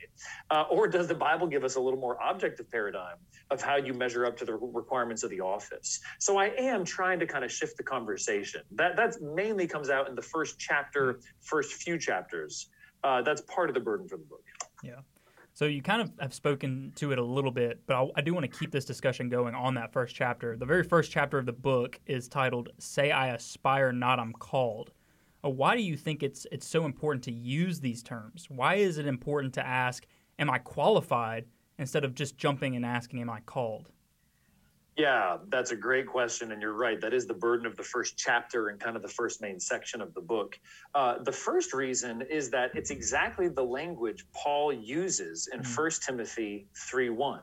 Uh, 0.50 0.64
or 0.70 0.88
does 0.88 1.08
the 1.08 1.14
bible 1.14 1.46
give 1.46 1.64
us 1.64 1.76
a 1.76 1.80
little 1.80 1.98
more 1.98 2.18
objective 2.22 2.70
paradigm 2.70 3.16
of 3.50 3.60
how 3.60 3.76
you 3.76 3.94
measure 3.94 4.26
up 4.26 4.36
to 4.36 4.44
the 4.44 4.54
requirements 4.54 5.22
of 5.22 5.30
the 5.30 5.40
office? 5.40 6.00
So 6.18 6.36
i 6.36 6.46
am 6.58 6.84
trying 6.84 7.18
to 7.20 7.26
kind 7.26 7.44
of 7.44 7.52
shift 7.52 7.76
the 7.76 7.82
conversation. 7.82 8.62
That 8.72 8.96
that 8.96 9.20
mainly 9.20 9.66
comes 9.66 9.90
out 9.90 10.08
in 10.08 10.14
the 10.14 10.22
first 10.22 10.58
chapter 10.58 11.20
first 11.40 11.74
few 11.74 11.98
chapters. 11.98 12.68
Uh, 13.04 13.22
that's 13.22 13.42
part 13.42 13.70
of 13.70 13.74
the 13.74 13.80
burden 13.80 14.08
for 14.08 14.16
the 14.16 14.24
book. 14.24 14.42
Yeah. 14.82 15.00
So 15.58 15.64
you 15.64 15.82
kind 15.82 16.00
of 16.00 16.12
have 16.20 16.32
spoken 16.32 16.92
to 16.96 17.10
it 17.10 17.18
a 17.18 17.24
little 17.24 17.50
bit, 17.50 17.80
but 17.86 17.96
I, 17.96 18.08
I, 18.16 18.20
do 18.20 18.32
want 18.32 18.44
to 18.44 18.58
keep 18.58 18.70
this 18.70 18.84
discussion 18.84 19.28
going 19.28 19.56
on 19.56 19.74
that 19.74 19.92
first 19.92 20.14
chapter. 20.14 20.56
The 20.56 20.64
very 20.64 20.84
first 20.84 21.10
chapter 21.10 21.36
of 21.36 21.46
the 21.46 21.52
book 21.52 21.98
is 22.06 22.28
titled 22.28 22.68
"Say 22.78 23.10
I 23.10 23.30
Aspire, 23.34 23.90
Not 23.90 24.20
I'm 24.20 24.32
Called," 24.34 24.92
why 25.42 25.76
do 25.76 25.82
you 25.82 25.96
think 25.96 26.22
it's 26.22 26.46
it's 26.50 26.66
so 26.66 26.84
important 26.84 27.24
to 27.24 27.32
use 27.32 27.80
these 27.80 28.02
terms? 28.02 28.48
Why 28.48 28.76
is 28.76 28.98
it 28.98 29.06
important 29.06 29.54
to 29.54 29.66
ask, 29.66 30.06
"Am 30.38 30.50
I 30.50 30.58
qualified?" 30.58 31.46
instead 31.78 32.04
of 32.04 32.14
just 32.14 32.36
jumping 32.36 32.74
and 32.74 32.84
asking, 32.84 33.20
"Am 33.20 33.30
I 33.30 33.40
called?" 33.40 33.90
Yeah, 34.96 35.38
that's 35.48 35.70
a 35.70 35.76
great 35.76 36.08
question, 36.08 36.50
and 36.50 36.60
you're 36.60 36.72
right. 36.72 37.00
That 37.00 37.14
is 37.14 37.24
the 37.24 37.34
burden 37.34 37.66
of 37.66 37.76
the 37.76 37.84
first 37.84 38.18
chapter 38.18 38.68
and 38.68 38.80
kind 38.80 38.96
of 38.96 39.02
the 39.02 39.08
first 39.08 39.40
main 39.40 39.60
section 39.60 40.00
of 40.00 40.12
the 40.12 40.20
book. 40.20 40.58
Uh, 40.92 41.18
the 41.22 41.30
first 41.30 41.72
reason 41.72 42.22
is 42.22 42.50
that 42.50 42.72
it's 42.74 42.90
exactly 42.90 43.46
the 43.46 43.62
language 43.62 44.26
Paul 44.32 44.72
uses 44.72 45.48
in 45.52 45.60
mm-hmm. 45.60 45.82
1 45.82 45.90
Timothy 46.04 46.66
3:1. 46.74 47.42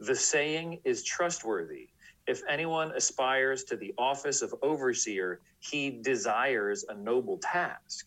The 0.00 0.14
saying 0.14 0.80
is 0.84 1.04
trustworthy 1.04 1.90
if 2.26 2.42
anyone 2.48 2.92
aspires 2.92 3.64
to 3.64 3.76
the 3.76 3.92
office 3.98 4.42
of 4.42 4.54
overseer, 4.62 5.40
he 5.58 5.90
desires 5.90 6.84
a 6.88 6.94
noble 6.94 7.38
task. 7.38 8.06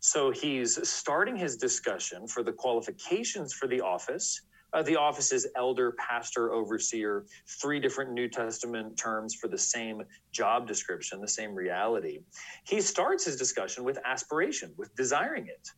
So 0.00 0.30
he's 0.30 0.86
starting 0.86 1.34
his 1.34 1.56
discussion 1.56 2.26
for 2.26 2.42
the 2.42 2.52
qualifications 2.52 3.54
for 3.54 3.66
the 3.66 3.80
office. 3.80 4.42
Uh, 4.74 4.82
the 4.82 4.96
office 4.96 5.32
is 5.32 5.46
elder, 5.56 5.92
pastor, 5.92 6.52
overseer, 6.52 7.24
three 7.46 7.80
different 7.80 8.12
New 8.12 8.28
Testament 8.28 8.98
terms 8.98 9.34
for 9.34 9.48
the 9.48 9.56
same 9.56 10.02
job 10.32 10.66
description, 10.66 11.20
the 11.20 11.28
same 11.28 11.54
reality. 11.54 12.18
He 12.64 12.80
starts 12.80 13.24
his 13.24 13.36
discussion 13.36 13.84
with 13.84 13.98
aspiration, 14.04 14.74
with 14.76 14.94
desiring 14.94 15.46
it. 15.46 15.70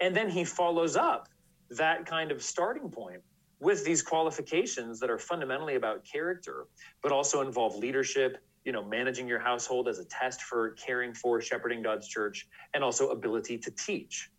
And 0.00 0.16
then 0.16 0.30
he 0.30 0.44
follows 0.44 0.96
up 0.96 1.28
that 1.70 2.06
kind 2.06 2.32
of 2.32 2.42
starting 2.42 2.88
point 2.88 3.20
with 3.60 3.84
these 3.84 4.02
qualifications 4.02 5.00
that 5.00 5.10
are 5.10 5.18
fundamentally 5.18 5.74
about 5.74 6.04
character, 6.04 6.66
but 7.02 7.12
also 7.12 7.40
involve 7.40 7.76
leadership, 7.76 8.38
you 8.64 8.72
know, 8.72 8.84
managing 8.84 9.26
your 9.26 9.38
household 9.38 9.88
as 9.88 9.98
a 9.98 10.04
test 10.04 10.42
for 10.42 10.70
caring 10.72 11.14
for 11.14 11.40
shepherding 11.40 11.82
God's 11.82 12.06
church, 12.06 12.46
and 12.74 12.84
also 12.84 13.10
ability 13.10 13.58
to 13.58 13.70
teach. 13.70 14.30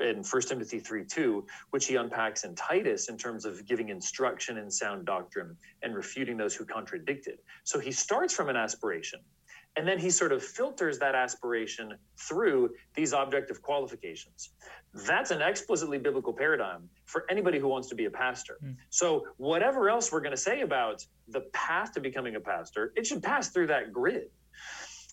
In 0.00 0.22
1 0.22 0.42
Timothy 0.42 0.78
3 0.78 1.04
2, 1.04 1.46
which 1.70 1.86
he 1.86 1.96
unpacks 1.96 2.44
in 2.44 2.54
Titus 2.54 3.08
in 3.08 3.16
terms 3.16 3.44
of 3.44 3.66
giving 3.66 3.88
instruction 3.88 4.58
in 4.58 4.70
sound 4.70 5.06
doctrine 5.06 5.56
and 5.82 5.94
refuting 5.94 6.36
those 6.36 6.54
who 6.54 6.64
contradict 6.64 7.26
it. 7.26 7.42
So 7.64 7.78
he 7.78 7.90
starts 7.90 8.32
from 8.32 8.48
an 8.48 8.56
aspiration 8.56 9.20
and 9.76 9.86
then 9.86 9.98
he 9.98 10.10
sort 10.10 10.32
of 10.32 10.42
filters 10.42 10.98
that 10.98 11.14
aspiration 11.14 11.94
through 12.18 12.70
these 12.94 13.12
objective 13.12 13.60
qualifications. 13.60 14.50
That's 15.06 15.30
an 15.30 15.42
explicitly 15.42 15.98
biblical 15.98 16.32
paradigm 16.32 16.88
for 17.04 17.26
anybody 17.30 17.58
who 17.58 17.68
wants 17.68 17.88
to 17.88 17.94
be 17.94 18.06
a 18.06 18.10
pastor. 18.10 18.56
Mm. 18.64 18.76
So, 18.88 19.26
whatever 19.36 19.90
else 19.90 20.10
we're 20.10 20.20
going 20.20 20.30
to 20.30 20.36
say 20.36 20.62
about 20.62 21.04
the 21.28 21.42
path 21.52 21.92
to 21.92 22.00
becoming 22.00 22.36
a 22.36 22.40
pastor, 22.40 22.92
it 22.96 23.06
should 23.06 23.22
pass 23.22 23.50
through 23.50 23.66
that 23.68 23.92
grid. 23.92 24.28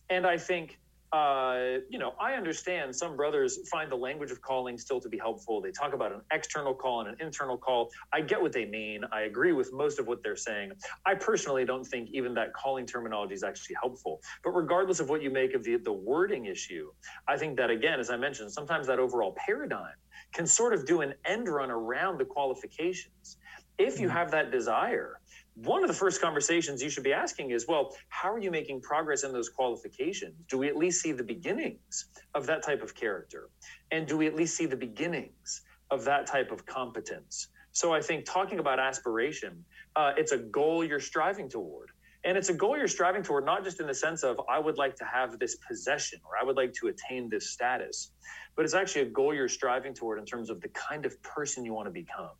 And 0.09 0.25
I 0.25 0.37
think 0.37 0.79
uh, 1.13 1.79
you 1.89 1.99
know, 1.99 2.13
I 2.19 2.33
understand 2.33 2.95
some 2.95 3.15
brothers 3.15 3.59
find 3.69 3.91
the 3.91 3.95
language 3.95 4.31
of 4.31 4.41
calling 4.41 4.79
still 4.79 4.99
to 4.99 5.07
be 5.07 5.19
helpful. 5.19 5.61
They 5.61 5.69
talk 5.71 5.93
about 5.93 6.11
an 6.11 6.21
external 6.31 6.73
call 6.73 7.01
and 7.01 7.09
an 7.09 7.15
internal 7.19 7.55
call. 7.55 7.91
I 8.11 8.21
get 8.21 8.41
what 8.41 8.51
they 8.51 8.65
mean. 8.65 9.03
I 9.11 9.21
agree 9.21 9.53
with 9.53 9.71
most 9.71 9.99
of 9.99 10.07
what 10.07 10.23
they're 10.23 10.35
saying. 10.35 10.71
I 11.05 11.13
personally 11.13 11.65
don't 11.65 11.85
think 11.85 12.09
even 12.13 12.33
that 12.33 12.53
calling 12.53 12.87
terminology 12.87 13.35
is 13.35 13.43
actually 13.43 13.75
helpful. 13.79 14.21
But 14.43 14.51
regardless 14.51 14.99
of 14.99 15.09
what 15.09 15.21
you 15.21 15.29
make 15.29 15.53
of 15.53 15.63
the, 15.63 15.77
the 15.77 15.93
wording 15.93 16.47
issue, 16.47 16.91
I 17.27 17.37
think 17.37 17.57
that, 17.57 17.69
again, 17.69 17.99
as 17.99 18.09
I 18.09 18.17
mentioned, 18.17 18.51
sometimes 18.51 18.87
that 18.87 18.97
overall 18.97 19.35
paradigm 19.45 19.95
can 20.33 20.47
sort 20.47 20.73
of 20.73 20.87
do 20.87 21.01
an 21.01 21.13
end 21.25 21.47
run 21.47 21.69
around 21.69 22.17
the 22.17 22.25
qualifications. 22.25 23.37
If 23.77 23.99
you 23.99 24.07
mm. 24.07 24.13
have 24.13 24.31
that 24.31 24.51
desire, 24.51 25.19
one 25.55 25.83
of 25.83 25.87
the 25.87 25.93
first 25.93 26.21
conversations 26.21 26.81
you 26.81 26.89
should 26.89 27.03
be 27.03 27.13
asking 27.13 27.51
is 27.51 27.67
well 27.67 27.95
how 28.09 28.31
are 28.33 28.39
you 28.39 28.51
making 28.51 28.81
progress 28.81 29.23
in 29.23 29.31
those 29.31 29.49
qualifications? 29.49 30.33
Do 30.49 30.57
we 30.57 30.67
at 30.67 30.77
least 30.77 31.01
see 31.01 31.11
the 31.11 31.23
beginnings 31.23 32.05
of 32.33 32.45
that 32.47 32.63
type 32.63 32.81
of 32.81 32.95
character? 32.95 33.49
And 33.91 34.07
do 34.07 34.17
we 34.17 34.27
at 34.27 34.35
least 34.35 34.55
see 34.57 34.65
the 34.65 34.75
beginnings 34.75 35.61
of 35.91 36.05
that 36.05 36.27
type 36.27 36.51
of 36.51 36.65
competence? 36.65 37.47
So 37.71 37.93
i 37.93 38.01
think 38.01 38.25
talking 38.25 38.59
about 38.59 38.79
aspiration 38.79 39.63
uh, 39.95 40.13
it's 40.17 40.31
a 40.31 40.37
goal 40.37 40.83
you're 40.83 40.99
striving 40.99 41.47
toward. 41.49 41.89
And 42.25 42.37
it's 42.37 42.49
a 42.49 42.53
goal 42.53 42.77
you're 42.77 42.87
striving 42.87 43.21
toward 43.21 43.45
not 43.45 43.63
just 43.63 43.79
in 43.79 43.87
the 43.87 43.93
sense 43.93 44.23
of 44.23 44.39
i 44.49 44.57
would 44.57 44.77
like 44.77 44.95
to 44.95 45.05
have 45.05 45.39
this 45.39 45.57
possession 45.67 46.19
or 46.25 46.31
i 46.39 46.43
would 46.43 46.55
like 46.55 46.73
to 46.73 46.87
attain 46.87 47.29
this 47.29 47.51
status 47.51 48.11
but 48.55 48.63
it's 48.65 48.73
actually 48.73 49.01
a 49.01 49.09
goal 49.09 49.33
you're 49.33 49.49
striving 49.49 49.93
toward 49.93 50.19
in 50.19 50.25
terms 50.25 50.49
of 50.49 50.61
the 50.61 50.69
kind 50.69 51.05
of 51.05 51.21
person 51.21 51.65
you 51.65 51.73
want 51.73 51.87
to 51.87 51.91
become 51.91 52.31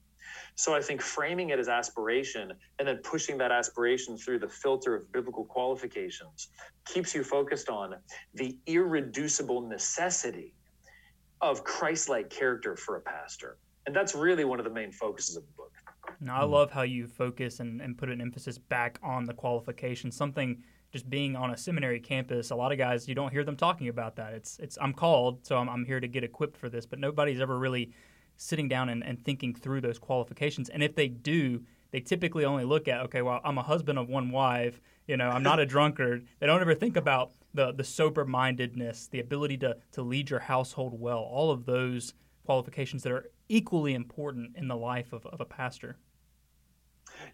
so 0.56 0.74
I 0.76 0.82
think 0.82 1.02
framing 1.02 1.50
it 1.50 1.60
as 1.60 1.68
aspiration 1.68 2.54
and 2.80 2.88
then 2.88 2.98
pushing 2.98 3.38
that 3.40 3.52
aspiration 3.52 4.18
through 4.18 4.40
the 4.40 4.48
filter 4.48 4.96
of 4.96 5.12
biblical 5.12 5.46
qualifications 5.46 6.50
keeps 6.86 7.16
you 7.16 7.24
focused 7.24 7.70
on 7.70 7.96
the 8.36 8.58
irreducible 8.68 9.62
necessity 9.62 10.54
of 11.42 11.64
Christ 11.64 12.08
like 12.08 12.30
character 12.30 12.76
for 12.76 12.98
a 12.98 13.02
pastor. 13.02 13.58
And 13.86 13.96
that's 13.96 14.16
really 14.16 14.46
one 14.46 14.60
of 14.60 14.66
the 14.66 14.72
main 14.72 14.92
focuses 14.92 15.36
of 15.36 15.44
the 15.44 15.52
book. 15.54 15.72
Now, 16.20 16.40
I 16.40 16.44
love 16.44 16.72
how 16.72 16.84
you 16.84 17.08
focus 17.08 17.60
and, 17.60 17.82
and 17.82 17.98
put 17.98 18.10
an 18.10 18.22
emphasis 18.22 18.58
back 18.58 19.00
on 19.04 19.26
the 19.26 19.34
qualifications. 19.34 20.16
Something 20.16 20.64
just 20.92 21.10
being 21.10 21.36
on 21.36 21.52
a 21.52 21.58
seminary 21.58 22.00
campus, 22.00 22.52
a 22.52 22.56
lot 22.56 22.72
of 22.72 22.78
guys 22.78 23.08
you 23.08 23.16
don't 23.16 23.32
hear 23.32 23.44
them 23.44 23.58
talking 23.58 23.88
about 23.88 24.16
that. 24.16 24.34
It's 24.34 24.60
it's 24.60 24.78
I'm 24.80 24.94
called, 24.94 25.46
so 25.46 25.58
I'm, 25.58 25.68
I'm 25.68 25.84
here 25.84 26.00
to 26.00 26.08
get 26.08 26.24
equipped 26.24 26.56
for 26.56 26.70
this, 26.70 26.86
but 26.86 27.00
nobody's 27.00 27.42
ever 27.42 27.58
really 27.58 27.92
sitting 28.38 28.68
down 28.68 28.90
and, 28.90 29.04
and 29.04 29.24
thinking 29.24 29.54
through 29.54 29.82
those 29.82 30.00
qualifications. 30.00 30.70
And 30.70 30.84
if 30.84 30.96
they 30.96 31.08
do, 31.08 31.64
they 31.92 32.00
typically 32.00 32.46
only 32.46 32.66
look 32.66 32.88
at, 32.88 33.02
okay, 33.02 33.22
well, 33.22 33.40
I'm 33.44 33.58
a 33.58 33.64
husband 33.64 34.00
of 34.00 34.10
one 34.10 34.32
wife, 34.32 34.82
you 35.08 35.18
know, 35.18 35.30
I'm 35.30 35.44
not 35.44 35.60
a 35.60 35.66
drunkard. 35.76 36.26
They 36.40 36.48
don't 36.48 36.62
ever 36.62 36.76
think 36.76 36.98
about 36.98 37.32
the 37.54 37.72
the 37.72 37.84
sober 37.84 38.26
mindedness, 38.26 39.08
the 39.08 39.20
ability 39.20 39.58
to 39.58 39.78
to 39.92 40.02
lead 40.02 40.30
your 40.30 40.40
household 40.40 41.00
well, 41.00 41.20
all 41.20 41.52
of 41.52 41.66
those 41.66 42.14
qualifications 42.46 43.04
that 43.04 43.12
are 43.12 43.30
equally 43.50 43.94
important 43.94 44.56
in 44.58 44.68
the 44.68 44.76
life 44.76 45.14
of, 45.14 45.26
of 45.28 45.40
a 45.40 45.46
pastor. 45.46 45.98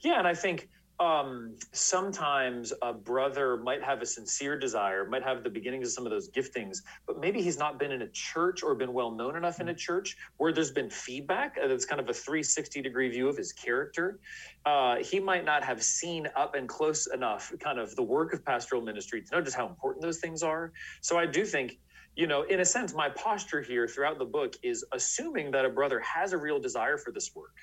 Yeah, 0.01 0.20
and 0.20 0.27
I 0.27 0.34
think 0.34 0.68
um, 1.00 1.56
sometimes 1.72 2.74
a 2.82 2.91
brother 2.91 3.56
might 3.58 3.82
have 3.82 4.01
a 4.01 4.06
sincere 4.06 4.58
desire, 4.60 5.06
might 5.06 5.24
have 5.24 5.44
the 5.44 5.50
beginnings 5.50 5.88
of 5.88 5.94
some 5.94 6.06
of 6.06 6.12
those 6.12 6.29
giftings, 6.29 6.79
but 7.08 7.20
maybe 7.20 7.41
he's 7.41 7.58
not 7.58 7.79
been 7.79 7.91
in 7.91 8.01
a 8.01 8.08
church 8.10 8.63
or 8.63 8.75
been 8.75 8.91
well 8.91 9.12
known 9.12 9.38
enough 9.38 9.62
in 9.62 9.70
a 9.70 9.74
church 9.74 10.18
where 10.38 10.51
there's 10.51 10.72
been 10.72 10.89
feedback 10.89 11.58
uh, 11.63 11.68
that's 11.68 11.86
kind 11.86 12.01
of 12.01 12.10
a 12.10 12.13
360 12.13 12.82
degree 12.82 13.10
view 13.10 13.29
of 13.29 13.38
his 13.38 13.53
character. 13.53 14.20
Uh, 14.65 14.98
he 14.98 15.20
might 15.20 15.46
not 15.46 15.63
have 15.63 15.82
seen 15.82 16.27
up 16.36 16.56
and 16.56 16.68
close 16.68 17.08
enough 17.08 17.53
kind 17.60 17.79
of 17.79 17.96
the 17.96 18.03
work 18.03 18.34
of 18.34 18.44
pastoral 18.44 18.82
ministry 18.82 19.22
to 19.22 19.36
know 19.36 19.41
just 19.41 19.56
how 19.56 19.68
important 19.68 20.03
those 20.03 20.20
things 20.20 20.44
are. 20.44 20.74
So 21.01 21.18
I 21.18 21.25
do 21.25 21.46
think 21.46 21.79
you 22.15 22.27
know, 22.27 22.41
in 22.41 22.60
a 22.60 22.65
sense, 22.65 22.94
my 22.94 23.08
posture 23.08 23.62
here 23.62 23.88
throughout 23.88 24.20
the 24.20 24.25
book 24.25 24.56
is 24.62 24.84
assuming 24.91 25.51
that 25.51 25.63
a 25.63 25.70
brother 25.70 26.01
has 26.01 26.34
a 26.34 26.38
real 26.38 26.60
desire 26.60 26.98
for 26.98 27.12
this 27.12 27.34
work 27.34 27.56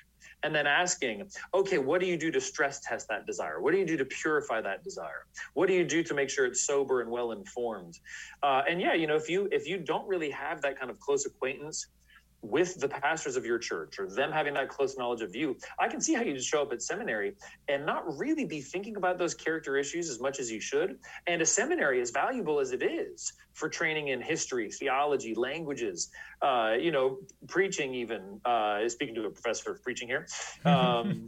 and 0.43 0.53
then 0.53 0.67
asking, 0.67 1.27
okay, 1.53 1.77
what 1.77 1.99
do 1.99 2.07
you 2.07 2.17
do 2.17 2.31
to 2.31 2.39
stress 2.39 2.79
test 2.79 3.07
that 3.09 3.25
desire? 3.25 3.59
What 3.61 3.71
do 3.71 3.79
you 3.79 3.85
do 3.85 3.97
to 3.97 4.05
purify 4.05 4.61
that 4.61 4.83
desire? 4.83 5.25
What 5.53 5.67
do 5.67 5.73
you 5.73 5.83
do 5.83 6.03
to 6.03 6.13
make 6.13 6.29
sure 6.29 6.45
it's 6.45 6.61
sober 6.61 7.01
and 7.01 7.09
well 7.09 7.31
informed? 7.31 7.99
Uh, 8.43 8.61
and 8.69 8.79
yeah, 8.79 8.93
you 8.93 9.07
know, 9.07 9.15
if 9.15 9.29
you 9.29 9.49
if 9.51 9.67
you 9.67 9.77
don't 9.79 10.07
really 10.07 10.29
have 10.31 10.61
that 10.61 10.79
kind 10.79 10.91
of 10.91 10.99
close 10.99 11.25
acquaintance 11.25 11.87
with 12.41 12.79
the 12.79 12.87
pastors 12.87 13.35
of 13.35 13.45
your 13.45 13.57
church 13.57 13.99
or 13.99 14.07
them 14.07 14.31
having 14.31 14.53
that 14.53 14.69
close 14.69 14.97
knowledge 14.97 15.21
of 15.21 15.35
you, 15.35 15.57
I 15.79 15.87
can 15.87 15.99
see 16.01 16.13
how 16.13 16.21
you 16.21 16.33
just 16.33 16.47
show 16.47 16.61
up 16.61 16.71
at 16.71 16.81
seminary 16.81 17.33
and 17.67 17.85
not 17.85 18.17
really 18.17 18.45
be 18.45 18.61
thinking 18.61 18.95
about 18.95 19.17
those 19.17 19.33
character 19.33 19.77
issues 19.77 20.09
as 20.09 20.19
much 20.19 20.39
as 20.39 20.51
you 20.51 20.59
should. 20.59 20.99
And 21.25 21.41
a 21.41 21.45
seminary, 21.45 22.01
as 22.01 22.11
valuable 22.11 22.59
as 22.59 22.71
it 22.71 22.83
is 22.83 23.33
for 23.53 23.69
training 23.69 24.09
in 24.09 24.21
history, 24.21 24.69
theology, 24.69 25.33
languages, 25.35 26.09
uh, 26.41 26.75
you 26.79 26.91
know, 26.91 27.17
preaching, 27.47 27.93
even 27.95 28.39
uh, 28.45 28.87
speaking 28.87 29.15
to 29.15 29.25
a 29.25 29.31
professor 29.31 29.71
of 29.71 29.81
preaching 29.83 30.07
here. 30.07 30.27
Um, 30.65 31.27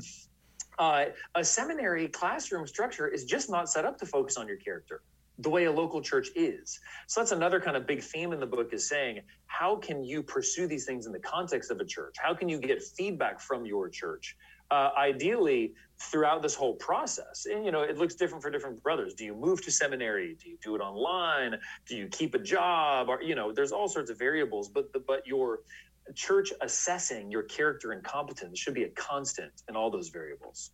uh, 0.77 1.05
a 1.35 1.43
seminary 1.43 2.07
classroom 2.07 2.65
structure 2.65 3.07
is 3.07 3.25
just 3.25 3.49
not 3.49 3.69
set 3.69 3.83
up 3.83 3.97
to 3.99 4.05
focus 4.05 4.37
on 4.37 4.47
your 4.47 4.57
character 4.57 5.01
the 5.39 5.49
way 5.49 5.65
a 5.65 5.71
local 5.71 6.01
church 6.01 6.29
is. 6.35 6.79
So 7.07 7.21
that's 7.21 7.31
another 7.31 7.59
kind 7.59 7.77
of 7.77 7.87
big 7.87 8.01
theme 8.01 8.33
in 8.33 8.39
the 8.39 8.45
book 8.45 8.73
is 8.73 8.87
saying, 8.87 9.21
how 9.47 9.77
can 9.77 10.03
you 10.03 10.21
pursue 10.21 10.67
these 10.67 10.85
things 10.85 11.05
in 11.05 11.11
the 11.11 11.19
context 11.19 11.71
of 11.71 11.79
a 11.79 11.85
church? 11.85 12.15
How 12.19 12.33
can 12.33 12.49
you 12.49 12.59
get 12.59 12.83
feedback 12.83 13.39
from 13.39 13.65
your 13.65 13.89
church? 13.89 14.35
Uh, 14.71 14.91
ideally, 14.97 15.73
throughout 15.99 16.41
this 16.41 16.53
whole 16.53 16.75
process. 16.75 17.47
And, 17.51 17.65
you 17.65 17.71
know, 17.71 17.81
it 17.81 17.97
looks 17.97 18.15
different 18.15 18.43
for 18.43 18.51
different 18.51 18.83
brothers. 18.83 19.15
Do 19.15 19.25
you 19.25 19.33
move 19.33 19.63
to 19.65 19.71
seminary? 19.71 20.37
Do 20.41 20.49
you 20.49 20.57
do 20.63 20.75
it 20.75 20.79
online? 20.79 21.55
Do 21.87 21.95
you 21.95 22.07
keep 22.07 22.35
a 22.35 22.39
job? 22.39 23.09
Or, 23.09 23.21
you 23.21 23.33
know, 23.33 23.51
there's 23.51 23.71
all 23.71 23.87
sorts 23.87 24.11
of 24.11 24.19
variables, 24.19 24.69
but, 24.69 24.85
but 25.07 25.25
your 25.25 25.61
church 26.15 26.53
assessing 26.61 27.31
your 27.31 27.43
character 27.43 27.91
and 27.93 28.03
competence 28.03 28.59
should 28.59 28.73
be 28.73 28.83
a 28.83 28.89
constant 28.89 29.51
in 29.67 29.75
all 29.75 29.89
those 29.89 30.09
variables. 30.09 30.71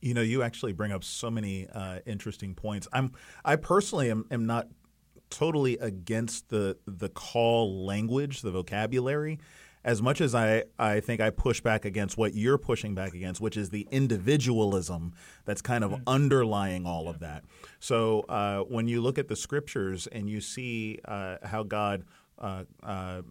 You 0.00 0.14
know, 0.14 0.22
you 0.22 0.42
actually 0.42 0.72
bring 0.72 0.92
up 0.92 1.04
so 1.04 1.30
many 1.30 1.68
uh, 1.68 2.00
interesting 2.06 2.54
points. 2.54 2.88
I'm, 2.92 3.12
I 3.44 3.56
personally 3.56 4.10
am, 4.10 4.24
am 4.30 4.46
not 4.46 4.68
totally 5.28 5.78
against 5.78 6.48
the 6.48 6.76
the 6.86 7.08
call 7.08 7.84
language, 7.84 8.42
the 8.42 8.50
vocabulary 8.50 9.38
as 9.84 10.02
much 10.02 10.20
as 10.20 10.34
I, 10.34 10.64
I 10.78 11.00
think 11.00 11.20
I 11.20 11.30
push 11.30 11.60
back 11.60 11.84
against 11.84 12.18
what 12.18 12.34
you're 12.34 12.58
pushing 12.58 12.94
back 12.94 13.14
against, 13.14 13.40
which 13.40 13.56
is 13.56 13.70
the 13.70 13.88
individualism 13.90 15.14
that's 15.46 15.62
kind 15.62 15.84
of 15.84 15.92
mm-hmm. 15.92 16.02
underlying 16.06 16.86
all 16.86 17.08
of 17.08 17.20
that. 17.20 17.44
So 17.78 18.20
uh, 18.28 18.60
when 18.60 18.88
you 18.88 19.00
look 19.00 19.18
at 19.18 19.28
the 19.28 19.36
scriptures 19.36 20.06
and 20.06 20.28
you 20.28 20.40
see 20.40 20.98
uh, 21.06 21.36
how 21.42 21.62
God 21.62 22.04
uh, 22.40 22.64
uh, 22.82 23.22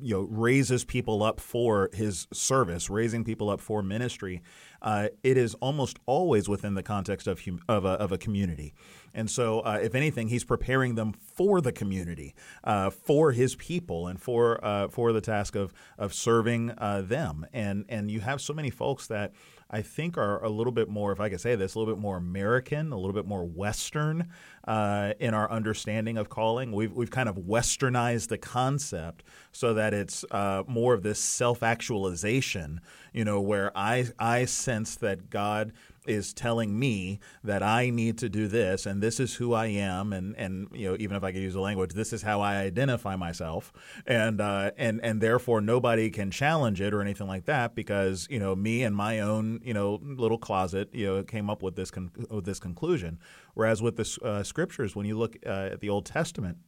you 0.00 0.14
know 0.14 0.20
raises 0.22 0.84
people 0.84 1.22
up 1.22 1.40
for 1.40 1.90
his 1.92 2.28
service, 2.32 2.88
raising 2.88 3.24
people 3.24 3.50
up 3.50 3.60
for 3.60 3.82
ministry, 3.82 4.42
uh, 4.80 5.08
it 5.22 5.36
is 5.36 5.54
almost 5.54 5.98
always 6.06 6.48
within 6.48 6.74
the 6.74 6.82
context 6.82 7.26
of 7.26 7.44
hum- 7.44 7.60
of, 7.68 7.84
a, 7.84 7.90
of 7.90 8.12
a 8.12 8.18
community. 8.18 8.74
And 9.14 9.30
so, 9.30 9.60
uh, 9.60 9.78
if 9.82 9.94
anything, 9.94 10.28
he's 10.28 10.44
preparing 10.44 10.94
them 10.94 11.12
for 11.12 11.60
the 11.60 11.72
community, 11.72 12.34
uh, 12.64 12.90
for 12.90 13.32
his 13.32 13.54
people, 13.56 14.06
and 14.06 14.20
for 14.20 14.64
uh, 14.64 14.88
for 14.88 15.12
the 15.12 15.20
task 15.20 15.54
of 15.54 15.72
of 15.98 16.14
serving 16.14 16.66
them. 16.66 17.46
And 17.52 17.84
and 17.88 18.10
you 18.10 18.20
have 18.20 18.40
so 18.40 18.54
many 18.54 18.70
folks 18.70 19.06
that 19.08 19.32
I 19.72 19.80
think 19.80 20.18
are 20.18 20.44
a 20.44 20.50
little 20.50 20.72
bit 20.72 20.88
more, 20.88 21.12
if 21.12 21.20
I 21.20 21.30
could 21.30 21.40
say 21.40 21.54
this, 21.56 21.74
a 21.74 21.78
little 21.78 21.94
bit 21.94 22.00
more 22.00 22.18
American, 22.18 22.92
a 22.92 22.96
little 22.96 23.14
bit 23.14 23.24
more 23.24 23.44
Western 23.44 24.28
uh, 24.68 25.14
in 25.18 25.32
our 25.32 25.50
understanding 25.50 26.18
of 26.18 26.28
calling. 26.28 26.72
We've 26.72 26.92
we've 26.92 27.10
kind 27.10 27.28
of 27.28 27.36
Westernized 27.36 28.28
the 28.28 28.38
concept 28.38 29.24
so 29.50 29.72
that 29.74 29.94
it's 29.94 30.24
uh, 30.30 30.64
more 30.66 30.92
of 30.92 31.02
this 31.02 31.18
self 31.18 31.62
actualization. 31.62 32.80
You 33.14 33.24
know, 33.24 33.40
where 33.40 33.72
I 33.76 34.08
I 34.18 34.44
sense 34.44 34.96
that 34.96 35.30
God 35.30 35.72
is 36.06 36.32
telling 36.32 36.78
me 36.78 37.20
that 37.44 37.62
I 37.62 37.90
need 37.90 38.18
to 38.18 38.28
do 38.28 38.48
this 38.48 38.86
and 38.86 39.02
this 39.02 39.20
is 39.20 39.34
who 39.34 39.52
I 39.52 39.66
am 39.66 40.12
and 40.12 40.34
and 40.36 40.68
you 40.72 40.90
know 40.90 40.96
even 40.98 41.16
if 41.16 41.22
I 41.22 41.32
could 41.32 41.42
use 41.42 41.54
the 41.54 41.60
language 41.60 41.92
this 41.92 42.12
is 42.12 42.22
how 42.22 42.40
I 42.40 42.56
identify 42.56 43.16
myself 43.16 43.72
and 44.06 44.40
uh, 44.40 44.72
and 44.76 45.00
and 45.02 45.20
therefore 45.20 45.60
nobody 45.60 46.10
can 46.10 46.30
challenge 46.30 46.80
it 46.80 46.92
or 46.92 47.00
anything 47.00 47.26
like 47.26 47.44
that 47.46 47.74
because 47.74 48.26
you 48.30 48.38
know 48.38 48.56
me 48.56 48.82
and 48.82 48.96
my 48.96 49.20
own 49.20 49.60
you 49.62 49.74
know 49.74 50.00
little 50.02 50.38
closet 50.38 50.88
you 50.92 51.06
know 51.06 51.22
came 51.22 51.48
up 51.48 51.62
with 51.62 51.76
this 51.76 51.90
con- 51.90 52.10
with 52.30 52.44
this 52.44 52.58
conclusion 52.58 53.18
whereas 53.54 53.80
with 53.80 53.96
the 53.96 54.18
uh, 54.24 54.42
scriptures 54.42 54.96
when 54.96 55.06
you 55.06 55.16
look 55.16 55.36
uh, 55.46 55.70
at 55.72 55.80
the 55.80 55.88
Old 55.88 56.06
Testament 56.06 56.58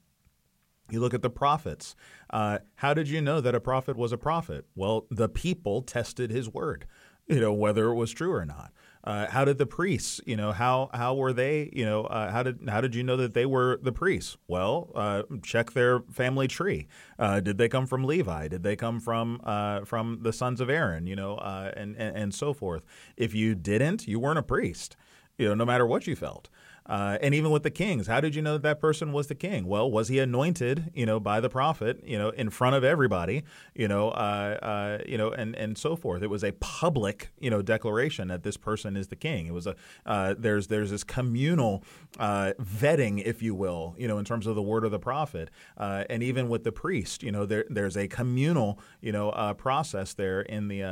you 0.90 1.00
look 1.00 1.14
at 1.14 1.22
the 1.22 1.30
prophets. 1.30 1.96
Uh, 2.30 2.58
how 2.76 2.94
did 2.94 3.08
you 3.08 3.20
know 3.20 3.40
that 3.40 3.54
a 3.54 3.60
prophet 3.60 3.96
was 3.96 4.12
a 4.12 4.18
prophet? 4.18 4.66
Well, 4.74 5.06
the 5.10 5.28
people 5.28 5.82
tested 5.82 6.30
his 6.30 6.48
word, 6.48 6.86
you 7.26 7.40
know, 7.40 7.52
whether 7.52 7.86
it 7.86 7.94
was 7.94 8.10
true 8.10 8.32
or 8.32 8.44
not. 8.44 8.72
Uh, 9.04 9.30
how 9.30 9.44
did 9.44 9.58
the 9.58 9.66
priests, 9.66 10.18
you 10.24 10.34
know, 10.34 10.50
how 10.50 10.88
how 10.94 11.14
were 11.14 11.32
they, 11.32 11.70
you 11.74 11.84
know, 11.84 12.04
uh, 12.04 12.30
how 12.30 12.42
did 12.42 12.58
how 12.68 12.80
did 12.80 12.94
you 12.94 13.02
know 13.02 13.18
that 13.18 13.34
they 13.34 13.44
were 13.44 13.78
the 13.82 13.92
priests? 13.92 14.38
Well, 14.48 14.90
uh, 14.94 15.24
check 15.42 15.72
their 15.72 16.00
family 16.10 16.48
tree. 16.48 16.88
Uh, 17.18 17.40
did 17.40 17.58
they 17.58 17.68
come 17.68 17.86
from 17.86 18.04
Levi? 18.04 18.48
Did 18.48 18.62
they 18.62 18.76
come 18.76 19.00
from 19.00 19.42
uh, 19.44 19.84
from 19.84 20.20
the 20.22 20.32
sons 20.32 20.58
of 20.60 20.70
Aaron? 20.70 21.06
You 21.06 21.16
know, 21.16 21.36
uh, 21.36 21.70
and, 21.76 21.94
and 21.96 22.16
and 22.16 22.34
so 22.34 22.54
forth. 22.54 22.82
If 23.16 23.34
you 23.34 23.54
didn't, 23.54 24.08
you 24.08 24.18
weren't 24.18 24.38
a 24.38 24.42
priest. 24.42 24.96
You 25.36 25.48
know, 25.48 25.54
no 25.54 25.66
matter 25.66 25.86
what 25.86 26.06
you 26.06 26.16
felt. 26.16 26.48
Uh, 26.86 27.16
and 27.22 27.34
even 27.34 27.50
with 27.50 27.62
the 27.62 27.70
kings, 27.70 28.06
how 28.08 28.20
did 28.20 28.34
you 28.34 28.42
know 28.42 28.54
that 28.54 28.62
that 28.62 28.80
person 28.80 29.12
was 29.12 29.28
the 29.28 29.34
king? 29.34 29.66
Well, 29.66 29.90
was 29.90 30.08
he 30.08 30.18
anointed, 30.18 30.90
you 30.94 31.06
know, 31.06 31.18
by 31.18 31.40
the 31.40 31.48
prophet, 31.48 32.02
you 32.04 32.18
know, 32.18 32.28
in 32.30 32.50
front 32.50 32.76
of 32.76 32.84
everybody, 32.84 33.42
you 33.74 33.88
know, 33.88 34.10
uh, 34.10 34.58
uh, 34.62 34.98
you 35.06 35.16
know, 35.16 35.30
and 35.30 35.56
and 35.56 35.78
so 35.78 35.96
forth. 35.96 36.22
It 36.22 36.28
was 36.28 36.44
a 36.44 36.52
public, 36.52 37.30
you 37.38 37.48
know, 37.48 37.62
declaration 37.62 38.28
that 38.28 38.42
this 38.42 38.58
person 38.58 38.96
is 38.96 39.08
the 39.08 39.16
king. 39.16 39.46
It 39.46 39.54
was 39.54 39.66
a 39.66 39.76
uh, 40.04 40.34
there's 40.38 40.66
there's 40.66 40.90
this 40.90 41.04
communal 41.04 41.82
uh, 42.18 42.52
vetting, 42.60 43.22
if 43.24 43.42
you 43.42 43.54
will, 43.54 43.94
you 43.96 44.06
know, 44.06 44.18
in 44.18 44.26
terms 44.26 44.46
of 44.46 44.54
the 44.54 44.62
word 44.62 44.84
of 44.84 44.90
the 44.90 44.98
prophet, 44.98 45.50
uh, 45.78 46.04
and 46.10 46.22
even 46.22 46.50
with 46.50 46.64
the 46.64 46.72
priest, 46.72 47.22
you 47.22 47.32
know, 47.32 47.46
there 47.46 47.64
there's 47.70 47.96
a 47.96 48.08
communal, 48.08 48.78
you 49.00 49.12
know, 49.12 49.30
process 49.56 50.12
there 50.12 50.42
in 50.42 50.68
the 50.68 50.82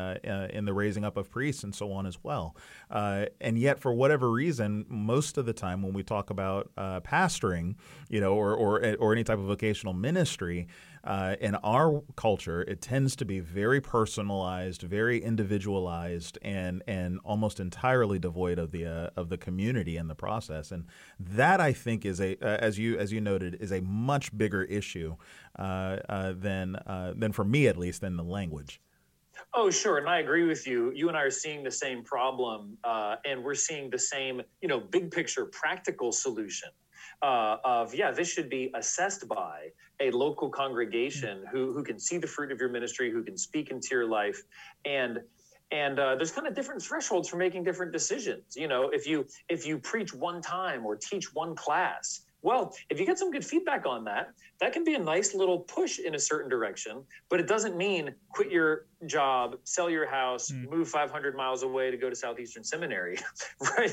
in 0.55 0.65
the 0.65 0.73
raising 0.73 1.05
up 1.05 1.19
of 1.19 1.31
priests 1.31 1.63
and 1.65 1.75
so 1.75 1.93
on 1.93 2.07
as 2.07 2.19
well. 2.23 2.57
and 2.91 3.59
yet, 3.59 3.79
for 3.79 3.93
whatever 3.93 4.31
reason, 4.31 4.87
most 4.89 5.37
of 5.37 5.45
the 5.45 5.53
time 5.53 5.82
when 5.83 5.93
we 5.93 6.03
talk 6.03 6.31
about 6.31 6.71
uh, 6.77 7.01
pastoring, 7.01 7.75
you 8.09 8.21
know, 8.21 8.35
or, 8.35 8.55
or, 8.55 8.97
or 8.99 9.13
any 9.13 9.25
type 9.25 9.39
of 9.39 9.45
vocational 9.45 9.95
ministry, 9.95 10.69
uh, 11.05 11.35
in 11.41 11.57
our 11.57 12.03
culture, 12.17 12.63
it 12.63 12.81
tends 12.81 13.17
to 13.17 13.25
be 13.25 13.41
very 13.41 13.81
personalized, 13.81 14.83
very 14.83 15.23
individualized, 15.23 16.39
and 16.43 16.83
and 16.87 17.19
almost 17.25 17.59
entirely 17.59 18.19
devoid 18.19 18.59
of 18.59 18.71
the 18.71 18.87
uh, 18.87 19.11
of 19.17 19.29
the 19.29 19.37
community 19.37 19.97
in 19.97 20.07
the 20.07 20.15
process. 20.15 20.71
And 20.71 20.87
that 21.19 21.61
I 21.61 21.73
think 21.73 22.05
is 22.07 22.21
a, 22.21 22.37
uh, 22.41 22.59
as 22.61 22.79
you 22.79 22.97
as 22.99 23.13
you 23.13 23.21
noted, 23.21 23.57
is 23.61 23.73
a 23.73 23.81
much 23.81 24.37
bigger 24.37 24.63
issue 24.63 25.17
uh, 25.59 25.99
uh, 26.09 26.35
than 26.37 26.77
uh, 26.77 27.15
than 27.17 27.33
for 27.33 27.45
me 27.45 27.67
at 27.67 27.77
least 27.77 28.01
than 28.01 28.17
the 28.17 28.25
language. 28.25 28.81
Oh, 29.55 29.71
sure, 29.71 29.99
and 29.99 30.09
I 30.09 30.21
agree 30.21 30.45
with 30.47 30.67
you. 30.67 30.93
You 30.95 31.09
and 31.09 31.17
I 31.17 31.23
are 31.23 31.31
seeing 31.31 31.63
the 31.63 31.71
same 31.71 32.03
problem, 32.05 32.79
uh, 32.85 33.17
and 33.25 33.43
we're 33.45 33.55
seeing 33.55 33.91
the 33.91 33.99
same, 33.99 34.43
you 34.61 34.69
know, 34.69 34.81
big 34.81 35.11
picture, 35.11 35.47
practical 35.47 36.13
solution 36.13 36.71
uh, 37.23 37.57
of 37.65 37.95
yeah, 37.95 38.11
this 38.11 38.31
should 38.31 38.51
be 38.51 38.71
assessed 38.75 39.27
by 39.29 39.69
a 40.01 40.11
local 40.11 40.51
congregation 40.51 41.45
who 41.53 41.73
who 41.73 41.85
can 41.85 41.99
see 41.99 42.19
the 42.19 42.27
fruit 42.27 42.51
of 42.53 42.59
your 42.59 42.69
ministry, 42.69 43.11
who 43.11 43.23
can 43.23 43.37
speak 43.37 43.71
into 43.71 43.89
your 43.93 44.07
life, 44.07 44.43
and 44.85 45.21
and 45.71 45.99
uh, 45.99 46.17
there's 46.17 46.33
kind 46.33 46.47
of 46.47 46.55
different 46.55 46.83
thresholds 46.83 47.29
for 47.29 47.37
making 47.37 47.65
different 47.65 47.93
decisions. 47.93 48.57
You 48.57 48.69
know, 48.69 48.91
if 48.93 49.07
you 49.07 49.27
if 49.49 49.67
you 49.67 49.79
preach 49.79 50.13
one 50.13 50.43
time 50.43 50.85
or 50.85 50.97
teach 50.97 51.33
one 51.33 51.55
class, 51.55 52.23
well, 52.43 52.75
if 52.91 52.99
you 52.99 53.07
get 53.07 53.19
some 53.19 53.31
good 53.31 53.45
feedback 53.45 53.87
on 53.87 54.05
that, 54.05 54.33
that 54.61 54.73
can 54.73 54.85
be 54.85 54.95
a 54.95 54.99
nice 54.99 55.35
little 55.35 55.61
push 55.61 55.99
in 55.99 56.15
a 56.15 56.19
certain 56.19 56.51
direction, 56.51 57.05
but 57.29 57.41
it 57.41 57.47
doesn't 57.47 57.77
mean 57.77 58.15
quit 58.31 58.51
your 58.51 58.87
job, 59.07 59.57
sell 59.65 59.89
your 59.89 60.09
house, 60.09 60.51
mm. 60.51 60.69
move 60.69 60.89
500 60.89 61.37
miles 61.37 61.63
away 61.63 61.91
to 61.91 61.97
go 61.97 62.11
to 62.11 62.17
Southeastern 62.17 62.65
Seminary, 62.65 63.17
right? 63.79 63.93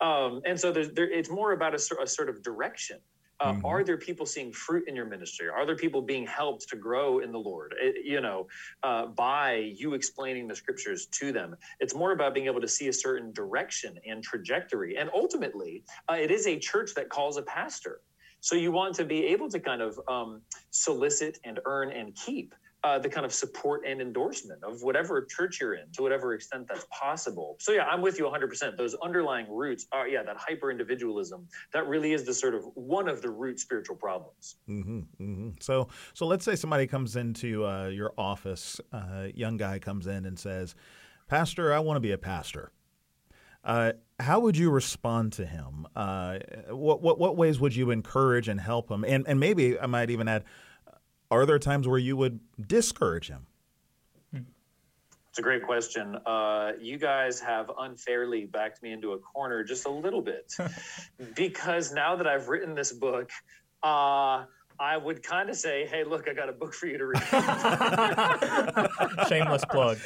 um, 0.00 0.40
and 0.46 0.58
so 0.58 0.72
there, 0.72 1.10
it's 1.10 1.30
more 1.30 1.52
about 1.52 1.74
a, 1.74 2.02
a 2.02 2.06
sort 2.06 2.28
of 2.28 2.42
direction. 2.42 2.98
Uh, 3.40 3.52
mm-hmm. 3.52 3.66
Are 3.66 3.84
there 3.84 3.96
people 3.96 4.26
seeing 4.26 4.52
fruit 4.52 4.88
in 4.88 4.96
your 4.96 5.04
ministry? 5.04 5.48
Are 5.48 5.64
there 5.64 5.76
people 5.76 6.02
being 6.02 6.26
helped 6.26 6.68
to 6.70 6.76
grow 6.76 7.20
in 7.20 7.30
the 7.30 7.38
Lord? 7.38 7.74
It, 7.80 8.04
you 8.04 8.20
know, 8.20 8.48
uh, 8.82 9.06
by 9.06 9.72
you 9.76 9.94
explaining 9.94 10.48
the 10.48 10.56
scriptures 10.56 11.06
to 11.06 11.32
them. 11.32 11.56
It's 11.80 11.94
more 11.94 12.12
about 12.12 12.34
being 12.34 12.46
able 12.46 12.60
to 12.60 12.68
see 12.68 12.88
a 12.88 12.92
certain 12.92 13.32
direction 13.32 13.98
and 14.06 14.22
trajectory. 14.22 14.96
And 14.96 15.08
ultimately, 15.14 15.84
uh, 16.10 16.14
it 16.14 16.30
is 16.30 16.46
a 16.46 16.58
church 16.58 16.94
that 16.96 17.08
calls 17.08 17.36
a 17.36 17.42
pastor. 17.42 18.00
So 18.40 18.54
you 18.54 18.72
want 18.72 18.94
to 18.96 19.04
be 19.04 19.26
able 19.26 19.48
to 19.50 19.58
kind 19.58 19.82
of 19.82 19.98
um, 20.08 20.42
solicit 20.70 21.38
and 21.44 21.58
earn 21.64 21.90
and 21.90 22.14
keep 22.14 22.54
uh, 22.84 22.98
the 22.98 23.08
kind 23.08 23.26
of 23.26 23.32
support 23.32 23.82
and 23.86 24.00
endorsement 24.00 24.62
of 24.62 24.82
whatever 24.82 25.24
church 25.24 25.60
you're 25.60 25.74
in 25.74 25.90
to 25.92 26.02
whatever 26.02 26.34
extent 26.34 26.66
that's 26.68 26.86
possible. 26.90 27.56
So 27.58 27.72
yeah, 27.72 27.84
I'm 27.84 28.00
with 28.00 28.18
you 28.18 28.24
100%. 28.24 28.76
Those 28.76 28.94
underlying 29.02 29.46
roots 29.50 29.86
are 29.90 30.06
yeah, 30.06 30.22
that 30.22 30.36
hyper 30.36 30.70
individualism 30.70 31.48
that 31.72 31.86
really 31.88 32.12
is 32.12 32.24
the 32.24 32.34
sort 32.34 32.54
of 32.54 32.64
one 32.74 33.08
of 33.08 33.20
the 33.20 33.30
root 33.30 33.58
spiritual 33.58 33.96
problems. 33.96 34.56
Mm-hmm, 34.68 34.98
mm-hmm. 34.98 35.48
So 35.60 35.88
so 36.14 36.26
let's 36.26 36.44
say 36.44 36.54
somebody 36.54 36.86
comes 36.86 37.16
into 37.16 37.66
uh, 37.66 37.88
your 37.88 38.12
office, 38.16 38.80
uh, 38.92 39.28
young 39.34 39.56
guy 39.56 39.78
comes 39.78 40.06
in 40.06 40.24
and 40.24 40.38
says, 40.38 40.74
"Pastor, 41.26 41.72
I 41.72 41.80
want 41.80 41.96
to 41.96 42.00
be 42.00 42.12
a 42.12 42.18
pastor." 42.18 42.72
Uh, 43.64 43.92
how 44.20 44.40
would 44.40 44.56
you 44.56 44.70
respond 44.70 45.32
to 45.32 45.44
him? 45.44 45.86
Uh, 45.94 46.38
what, 46.70 47.02
what 47.02 47.18
what 47.18 47.36
ways 47.36 47.58
would 47.60 47.74
you 47.74 47.90
encourage 47.90 48.48
and 48.48 48.60
help 48.60 48.90
him? 48.90 49.04
And 49.04 49.26
and 49.26 49.40
maybe 49.40 49.78
I 49.78 49.86
might 49.86 50.10
even 50.10 50.28
add, 50.28 50.44
are 51.30 51.46
there 51.46 51.58
times 51.58 51.86
where 51.86 51.98
you 51.98 52.16
would 52.16 52.40
discourage 52.66 53.28
him? 53.28 53.46
It's 54.32 55.38
a 55.38 55.42
great 55.42 55.62
question. 55.62 56.16
Uh, 56.26 56.72
you 56.80 56.98
guys 56.98 57.38
have 57.40 57.70
unfairly 57.78 58.46
backed 58.46 58.82
me 58.82 58.92
into 58.92 59.12
a 59.12 59.18
corner 59.18 59.62
just 59.62 59.86
a 59.86 59.90
little 59.90 60.22
bit 60.22 60.54
because 61.36 61.92
now 61.92 62.16
that 62.16 62.26
I've 62.26 62.48
written 62.48 62.74
this 62.74 62.92
book, 62.92 63.30
uh, 63.82 64.44
I 64.80 64.96
would 64.96 65.22
kind 65.22 65.50
of 65.50 65.56
say, 65.56 65.86
"Hey, 65.86 66.04
look, 66.04 66.28
I 66.28 66.34
got 66.34 66.48
a 66.48 66.52
book 66.52 66.72
for 66.72 66.86
you 66.86 66.98
to 66.98 67.06
read." 67.06 67.22
Shameless 69.28 69.64
plug. 69.66 69.98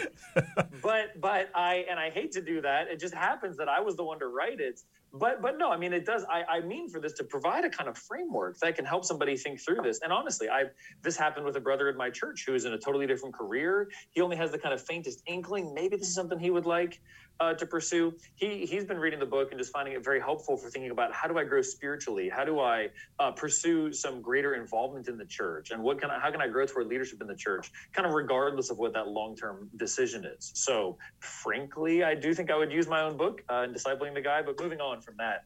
But 0.82 1.20
but 1.20 1.50
I 1.54 1.84
and 1.88 2.00
I 2.00 2.10
hate 2.10 2.32
to 2.32 2.42
do 2.42 2.60
that. 2.62 2.88
It 2.88 2.98
just 2.98 3.14
happens 3.14 3.56
that 3.58 3.68
I 3.68 3.80
was 3.80 3.96
the 3.96 4.04
one 4.04 4.18
to 4.18 4.26
write 4.26 4.60
it. 4.60 4.80
But 5.12 5.42
but 5.42 5.58
no, 5.58 5.70
I 5.70 5.76
mean 5.76 5.92
it 5.92 6.06
does. 6.06 6.24
I, 6.30 6.56
I 6.56 6.60
mean 6.60 6.88
for 6.88 7.00
this 7.00 7.12
to 7.14 7.24
provide 7.24 7.64
a 7.64 7.70
kind 7.70 7.88
of 7.88 7.98
framework 7.98 8.58
that 8.60 8.76
can 8.76 8.84
help 8.84 9.04
somebody 9.04 9.36
think 9.36 9.60
through 9.60 9.82
this. 9.82 10.00
And 10.02 10.12
honestly, 10.12 10.48
I 10.48 10.64
this 11.02 11.16
happened 11.16 11.44
with 11.44 11.56
a 11.56 11.60
brother 11.60 11.88
in 11.88 11.96
my 11.96 12.10
church 12.10 12.44
who 12.46 12.54
is 12.54 12.64
in 12.64 12.72
a 12.72 12.78
totally 12.78 13.06
different 13.06 13.34
career. 13.34 13.88
He 14.10 14.20
only 14.20 14.36
has 14.36 14.50
the 14.50 14.58
kind 14.58 14.72
of 14.72 14.80
faintest 14.80 15.22
inkling. 15.26 15.74
Maybe 15.74 15.96
this 15.96 16.08
is 16.08 16.14
something 16.14 16.38
he 16.38 16.50
would 16.50 16.66
like 16.66 17.00
uh, 17.42 17.54
to 17.54 17.66
pursue. 17.66 18.14
He 18.36 18.64
he's 18.66 18.84
been 18.84 18.98
reading 18.98 19.18
the 19.18 19.26
book 19.26 19.50
and 19.50 19.58
just 19.58 19.72
finding 19.72 19.94
it 19.94 20.04
very 20.04 20.20
helpful 20.20 20.56
for 20.56 20.70
thinking 20.70 20.92
about 20.92 21.12
how 21.12 21.28
do 21.28 21.38
I 21.38 21.44
grow 21.44 21.60
spiritually? 21.60 22.28
How 22.28 22.44
do 22.44 22.60
I 22.60 22.88
uh, 23.18 23.32
pursue 23.32 23.92
some 23.92 24.22
greater 24.22 24.54
involvement 24.54 25.08
in 25.08 25.18
the 25.18 25.26
church? 25.26 25.72
And 25.72 25.82
what 25.82 26.00
can 26.00 26.10
I, 26.10 26.18
how 26.20 26.30
can 26.30 26.40
I 26.40 26.48
grow 26.48 26.66
toward 26.66 26.86
leadership 26.86 27.20
in 27.20 27.26
the 27.26 27.34
church? 27.34 27.70
Kind 27.92 28.06
of 28.06 28.14
regardless 28.14 28.70
of 28.70 28.78
what 28.78 28.92
that 28.94 29.08
long 29.08 29.36
term 29.36 29.68
decision 29.76 30.24
is. 30.24 30.52
So 30.54 30.96
frankly, 31.20 32.04
I 32.04 32.14
do 32.14 32.32
think 32.32 32.50
I 32.50 32.56
would 32.56 32.72
use 32.72 32.86
my 32.88 33.02
own 33.02 33.16
book 33.16 33.42
uh, 33.50 33.66
in 33.66 33.74
discipling 33.74 34.14
the 34.14 34.22
guy. 34.22 34.40
But 34.42 34.60
moving 34.60 34.80
on 34.80 35.01
from 35.02 35.16
that, 35.18 35.44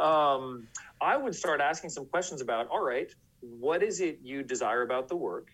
um, 0.00 0.66
I 1.00 1.16
would 1.16 1.34
start 1.34 1.60
asking 1.60 1.90
some 1.90 2.06
questions 2.06 2.40
about 2.40 2.68
all 2.68 2.84
right, 2.84 3.12
what 3.40 3.82
is 3.82 4.00
it 4.00 4.20
you 4.22 4.42
desire 4.42 4.82
about 4.82 5.08
the 5.08 5.16
work? 5.16 5.48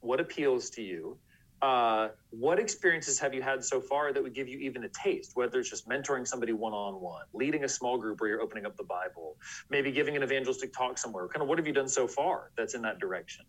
What 0.00 0.20
appeals 0.20 0.70
to 0.70 0.82
you? 0.82 1.18
uh, 1.62 2.08
what 2.30 2.58
experiences 2.58 3.18
have 3.18 3.34
you 3.34 3.42
had 3.42 3.62
so 3.62 3.80
far 3.80 4.12
that 4.12 4.22
would 4.22 4.34
give 4.34 4.48
you 4.48 4.58
even 4.58 4.84
a 4.84 4.88
taste, 4.88 5.32
whether 5.34 5.60
it's 5.60 5.68
just 5.68 5.88
mentoring 5.88 6.26
somebody 6.26 6.52
one 6.52 6.72
on 6.72 7.00
one, 7.00 7.24
leading 7.34 7.64
a 7.64 7.68
small 7.68 7.98
group 7.98 8.20
where 8.20 8.30
you're 8.30 8.40
opening 8.40 8.64
up 8.64 8.76
the 8.76 8.84
Bible, 8.84 9.36
maybe 9.68 9.92
giving 9.92 10.16
an 10.16 10.22
evangelistic 10.22 10.72
talk 10.72 10.96
somewhere? 10.96 11.28
Kind 11.28 11.42
of 11.42 11.48
what 11.48 11.58
have 11.58 11.66
you 11.66 11.74
done 11.74 11.88
so 11.88 12.08
far 12.08 12.50
that's 12.56 12.74
in 12.74 12.82
that 12.82 12.98
direction? 12.98 13.44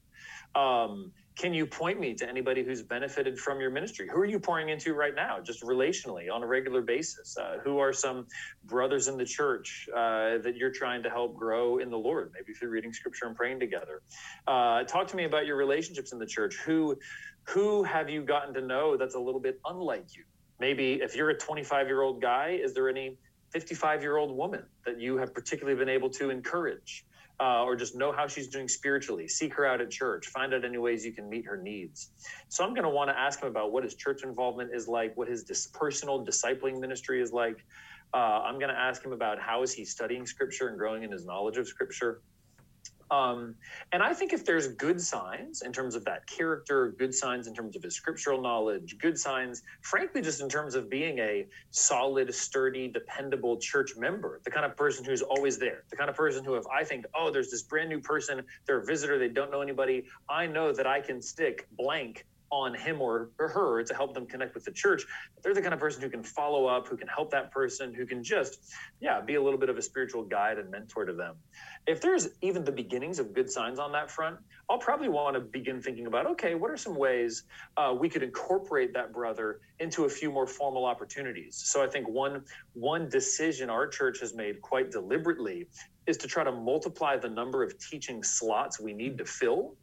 Um, 0.55 1.11
can 1.37 1.53
you 1.53 1.65
point 1.65 1.99
me 1.99 2.13
to 2.15 2.27
anybody 2.27 2.63
who's 2.63 2.81
benefited 2.81 3.39
from 3.39 3.61
your 3.61 3.69
ministry? 3.69 4.07
Who 4.11 4.19
are 4.19 4.25
you 4.25 4.39
pouring 4.39 4.69
into 4.69 4.93
right 4.93 5.15
now, 5.15 5.39
just 5.39 5.63
relationally 5.63 6.31
on 6.31 6.43
a 6.43 6.47
regular 6.47 6.81
basis? 6.81 7.37
Uh, 7.37 7.57
who 7.63 7.79
are 7.79 7.93
some 7.93 8.27
brothers 8.65 9.07
in 9.07 9.17
the 9.17 9.25
church 9.25 9.87
uh, 9.95 10.39
that 10.39 10.55
you're 10.55 10.71
trying 10.71 11.03
to 11.03 11.09
help 11.09 11.35
grow 11.35 11.77
in 11.77 11.89
the 11.89 11.97
Lord, 11.97 12.31
maybe 12.33 12.53
through 12.53 12.69
reading 12.69 12.91
scripture 12.91 13.27
and 13.27 13.35
praying 13.35 13.59
together? 13.59 14.01
Uh, 14.45 14.83
talk 14.83 15.07
to 15.07 15.15
me 15.15 15.23
about 15.23 15.45
your 15.45 15.55
relationships 15.55 16.11
in 16.11 16.19
the 16.19 16.25
church. 16.25 16.57
Who 16.65 16.97
who 17.45 17.83
have 17.83 18.09
you 18.09 18.21
gotten 18.21 18.53
to 18.53 18.61
know 18.61 18.97
that's 18.97 19.15
a 19.15 19.19
little 19.19 19.41
bit 19.41 19.59
unlike 19.65 20.15
you? 20.15 20.23
Maybe 20.59 21.01
if 21.01 21.15
you're 21.15 21.29
a 21.29 21.37
25 21.37 21.87
year 21.87 22.01
old 22.01 22.21
guy, 22.21 22.59
is 22.61 22.73
there 22.73 22.89
any 22.89 23.17
55 23.51 24.01
year 24.01 24.17
old 24.17 24.35
woman 24.35 24.63
that 24.85 24.99
you 24.99 25.17
have 25.17 25.33
particularly 25.33 25.77
been 25.77 25.89
able 25.89 26.09
to 26.11 26.29
encourage? 26.29 27.05
Uh, 27.41 27.63
or 27.63 27.75
just 27.75 27.95
know 27.95 28.11
how 28.11 28.27
she's 28.27 28.47
doing 28.47 28.67
spiritually. 28.67 29.27
Seek 29.27 29.55
her 29.55 29.65
out 29.65 29.81
at 29.81 29.89
church. 29.89 30.27
Find 30.27 30.53
out 30.53 30.63
any 30.63 30.77
ways 30.77 31.03
you 31.03 31.11
can 31.11 31.27
meet 31.27 31.43
her 31.47 31.57
needs. 31.57 32.11
So 32.49 32.63
I'm 32.63 32.75
going 32.75 32.83
to 32.83 32.89
want 32.89 33.09
to 33.09 33.17
ask 33.17 33.41
him 33.41 33.49
about 33.49 33.71
what 33.71 33.83
his 33.83 33.95
church 33.95 34.23
involvement 34.23 34.69
is 34.75 34.87
like, 34.87 35.17
what 35.17 35.27
his 35.27 35.43
dis- 35.43 35.67
personal 35.73 36.23
discipling 36.23 36.79
ministry 36.79 37.19
is 37.19 37.33
like. 37.33 37.57
Uh, 38.13 38.43
I'm 38.45 38.59
going 38.59 38.69
to 38.69 38.79
ask 38.79 39.03
him 39.03 39.11
about 39.11 39.39
how 39.39 39.63
is 39.63 39.73
he 39.73 39.85
studying 39.85 40.27
scripture 40.27 40.67
and 40.67 40.77
growing 40.77 41.03
in 41.03 41.11
his 41.11 41.25
knowledge 41.25 41.57
of 41.57 41.67
scripture. 41.67 42.21
Um, 43.11 43.55
and 43.91 44.01
I 44.01 44.13
think 44.13 44.31
if 44.31 44.45
there's 44.45 44.69
good 44.69 45.01
signs 45.01 45.63
in 45.63 45.73
terms 45.73 45.95
of 45.95 46.05
that 46.05 46.25
character, 46.27 46.95
good 46.97 47.13
signs 47.13 47.45
in 47.45 47.53
terms 47.53 47.75
of 47.75 47.83
his 47.83 47.93
scriptural 47.93 48.41
knowledge, 48.41 48.95
good 48.99 49.19
signs, 49.19 49.63
frankly, 49.81 50.21
just 50.21 50.39
in 50.41 50.47
terms 50.47 50.75
of 50.75 50.89
being 50.89 51.19
a 51.19 51.45
solid, 51.71 52.33
sturdy, 52.33 52.87
dependable 52.87 53.57
church 53.57 53.91
member, 53.97 54.39
the 54.45 54.49
kind 54.49 54.65
of 54.65 54.77
person 54.77 55.03
who's 55.03 55.21
always 55.21 55.57
there, 55.57 55.83
the 55.89 55.97
kind 55.97 56.09
of 56.09 56.15
person 56.15 56.45
who, 56.45 56.55
if 56.55 56.63
I 56.73 56.85
think, 56.85 57.05
oh, 57.13 57.29
there's 57.29 57.51
this 57.51 57.63
brand 57.63 57.89
new 57.89 57.99
person, 57.99 58.41
they're 58.65 58.79
a 58.79 58.85
visitor, 58.85 59.19
they 59.19 59.27
don't 59.27 59.51
know 59.51 59.61
anybody, 59.61 60.05
I 60.29 60.47
know 60.47 60.71
that 60.71 60.87
I 60.87 61.01
can 61.01 61.21
stick 61.21 61.67
blank 61.77 62.25
on 62.51 62.75
him 62.75 63.01
or, 63.01 63.29
her 63.39 63.81
to 63.83 63.93
help 63.93 64.13
them 64.13 64.25
connect 64.25 64.53
with 64.53 64.65
the 64.65 64.71
church. 64.71 65.03
They're 65.41 65.53
the 65.53 65.61
kind 65.61 65.73
of 65.73 65.79
person 65.79 66.01
who 66.01 66.09
can 66.09 66.23
follow 66.23 66.67
up, 66.67 66.87
who 66.87 66.95
can 66.95 67.07
help 67.07 67.31
that 67.31 67.51
person, 67.51 67.93
who 67.93 68.05
can 68.05 68.23
just, 68.23 68.73
yeah, 68.99 69.19
be 69.19 69.35
a 69.35 69.41
little 69.41 69.59
bit 69.59 69.69
of 69.69 69.77
a 69.77 69.81
spiritual 69.81 70.23
guide 70.23 70.59
and 70.59 70.69
mentor 70.69 71.05
to 71.05 71.13
them. 71.13 71.35
If 71.87 72.01
there's 72.01 72.29
even 72.41 72.63
the 72.63 72.71
beginnings 72.71 73.19
of 73.19 73.33
good 73.33 73.49
signs 73.49 73.79
on 73.79 73.91
that 73.93 74.11
front, 74.11 74.37
I'll 74.69 74.77
probably 74.77 75.09
want 75.09 75.33
to 75.33 75.39
begin 75.41 75.81
thinking 75.81 76.07
about 76.07 76.25
okay, 76.27 76.55
what 76.55 76.69
are 76.71 76.77
some 76.77 76.95
ways 76.95 77.43
uh, 77.77 77.95
we 77.97 78.07
could 78.07 78.23
incorporate 78.23 78.93
that 78.93 79.11
brother 79.11 79.59
into 79.79 80.05
a 80.05 80.09
few 80.09 80.31
more 80.31 80.45
formal 80.45 80.85
opportunities? 80.85 81.61
So 81.65 81.83
I 81.83 81.87
think 81.87 82.07
one 82.07 82.43
one 82.73 83.09
decision 83.09 83.69
our 83.69 83.87
church 83.87 84.19
has 84.19 84.33
made 84.33 84.61
quite 84.61 84.91
deliberately 84.91 85.67
is 86.07 86.17
to 86.17 86.27
try 86.27 86.43
to 86.43 86.51
multiply 86.51 87.17
the 87.17 87.29
number 87.29 87.63
of 87.63 87.77
teaching 87.79 88.23
slots 88.23 88.79
we 88.79 88.93
need 88.93 89.17
to 89.17 89.25
fill 89.25 89.75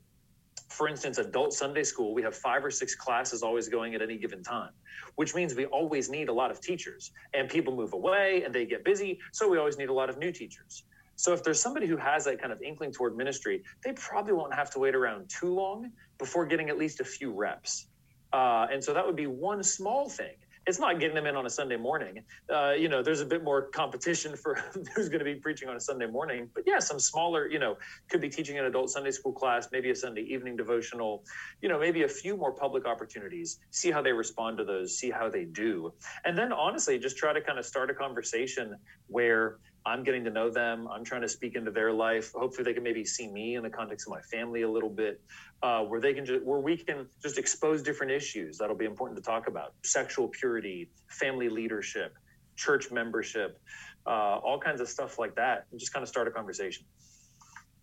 for 0.69 0.89
instance, 0.89 1.19
adult 1.19 1.53
Sunday 1.53 1.83
school, 1.83 2.15
we 2.15 2.23
have 2.23 2.37
five 2.37 2.65
or 2.65 2.71
six 2.71 2.95
classes 2.95 3.43
always 3.43 3.69
going 3.69 3.95
at 3.95 4.03
any 4.03 4.19
given 4.19 4.43
time, 4.43 4.71
which 5.17 5.35
means 5.35 5.55
we 5.55 5.67
always 5.67 6.11
need 6.11 6.29
a 6.29 6.33
lot 6.33 6.51
of 6.51 6.61
teachers. 6.61 7.13
And 7.35 7.49
people 7.49 7.75
move 7.75 7.95
away 7.95 8.43
and 8.45 8.55
they 8.55 8.67
get 8.67 8.85
busy, 8.85 9.19
so 9.33 9.49
we 9.49 9.59
always 9.59 9.79
need 9.79 9.89
a 9.89 9.93
lot 9.93 10.11
of 10.11 10.19
new 10.19 10.31
teachers. 10.31 10.85
So 11.17 11.33
if 11.33 11.43
there's 11.43 11.61
somebody 11.61 11.87
who 11.87 11.97
has 11.97 12.25
that 12.27 12.41
kind 12.41 12.53
of 12.53 12.63
inkling 12.63 12.93
toward 12.93 13.17
ministry, 13.17 13.65
they 13.83 13.93
probably 13.93 14.35
won't 14.35 14.55
have 14.55 14.71
to 14.71 14.79
wait 14.79 14.95
around 14.95 15.29
too 15.29 15.53
long 15.53 15.91
before 16.19 16.47
getting 16.47 16.69
at 16.69 16.79
least 16.79 17.01
a 17.01 17.05
few 17.05 17.33
reps. 17.33 17.87
Uh, 18.33 18.67
and 18.71 18.83
so 18.85 18.95
that 18.95 19.05
would 19.05 19.17
be 19.17 19.27
one 19.27 19.63
small 19.63 20.09
thing 20.09 20.37
it's 20.69 20.79
not 20.79 21.01
getting 21.01 21.15
them 21.15 21.25
in 21.25 21.35
on 21.35 21.47
a 21.47 21.51
Sunday 21.51 21.79
morning. 21.79 22.23
Uh, 22.55 22.73
you 22.73 22.91
know, 22.91 23.03
there's 23.03 23.23
a 23.23 23.25
bit 23.25 23.43
more 23.43 23.63
competition 23.63 24.37
for 24.37 24.55
who's 24.95 25.09
going 25.09 25.19
to 25.19 25.25
be 25.25 25.35
preaching 25.35 25.67
on 25.67 25.77
a 25.77 25.81
Sunday 25.81 26.07
morning. 26.07 26.51
But 26.55 26.65
yeah, 26.67 26.79
some 26.79 27.01
smaller, 27.01 27.49
you 27.49 27.59
know, 27.59 27.79
could 28.11 28.21
be 28.21 28.29
teaching 28.29 28.59
an 28.59 28.67
adult 28.67 28.91
Sunday 28.91 29.11
school 29.11 29.33
class, 29.33 29.69
maybe 29.73 29.89
a 29.91 29.95
Sunday 29.95 30.21
evening 30.23 30.57
devotional, 30.57 31.25
you 31.63 31.71
know, 31.71 31.81
maybe 31.81 32.03
a 32.03 32.09
few 32.09 32.37
more 32.37 32.53
public 32.53 32.87
opportunities. 32.87 33.61
See 33.71 33.91
how 33.91 34.03
they 34.03 34.13
respond 34.13 34.59
to 34.59 34.65
those, 34.65 34.99
see 34.99 35.11
how 35.11 35.31
they 35.31 35.45
do. 35.45 35.95
And 36.27 36.37
then 36.37 36.53
honestly, 36.53 36.99
just 36.99 37.17
try 37.17 37.33
to 37.33 37.41
kind 37.41 37.59
of 37.59 37.65
start 37.65 37.89
a 37.89 37.95
conversation 37.95 38.77
where 39.07 39.57
I'm 39.89 40.05
getting 40.05 40.25
to 40.25 40.31
know 40.31 40.51
them. 40.51 40.87
I'm 40.89 41.03
trying 41.03 41.23
to 41.23 41.29
speak 41.29 41.57
into 41.57 41.71
their 41.71 41.93
life. 41.93 42.33
Hopefully, 42.33 42.65
they 42.65 42.75
can 42.75 42.83
maybe 42.83 43.05
see 43.05 43.27
me 43.27 43.57
in 43.57 43.63
the 43.63 43.71
context 43.71 44.07
of 44.07 44.13
my 44.13 44.21
family 44.21 44.63
a 44.63 44.71
little 44.71 44.91
bit, 44.91 45.21
uh, 45.63 45.83
where 45.85 46.01
they 46.01 46.13
can 46.13 46.27
just 46.27 46.45
where 46.45 46.61
we 46.61 46.77
can 46.77 47.07
just 47.23 47.39
expose 47.39 47.83
different 47.83 48.13
issues 48.13 48.59
that'll 48.59 48.77
be 48.77 48.85
important 48.85 49.17
to 49.17 49.23
talk 49.23 49.49
about: 49.49 49.73
sexual 49.83 50.29
purity, 50.29 50.91
family 51.09 51.49
leadership, 51.49 52.15
church 52.57 52.91
membership, 52.91 53.61
uh, 54.07 54.39
all 54.45 54.61
kinds 54.61 54.81
of 54.81 54.89
stuff 54.89 55.19
like 55.19 55.35
that, 55.37 55.67
and 55.71 55.81
just 55.81 55.93
kind 55.93 56.03
of 56.03 56.09
start 56.09 56.29
a 56.29 56.31
conversation. 56.31 56.85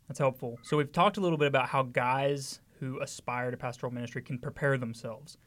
That's 0.08 0.20
helpful. 0.20 0.60
So 0.62 0.78
we've 0.78 0.91
talked 0.91 1.18
a 1.18 1.22
little 1.22 1.39
bit 1.39 1.48
about 1.48 1.70
how 1.70 1.82
guys 1.82 2.62
who 2.80 3.02
aspire 3.02 3.50
to 3.50 3.58
pastoral 3.58 3.91
ministry 3.91 4.22
can 4.22 4.38
prepare 4.38 4.78
themselves. 4.78 5.38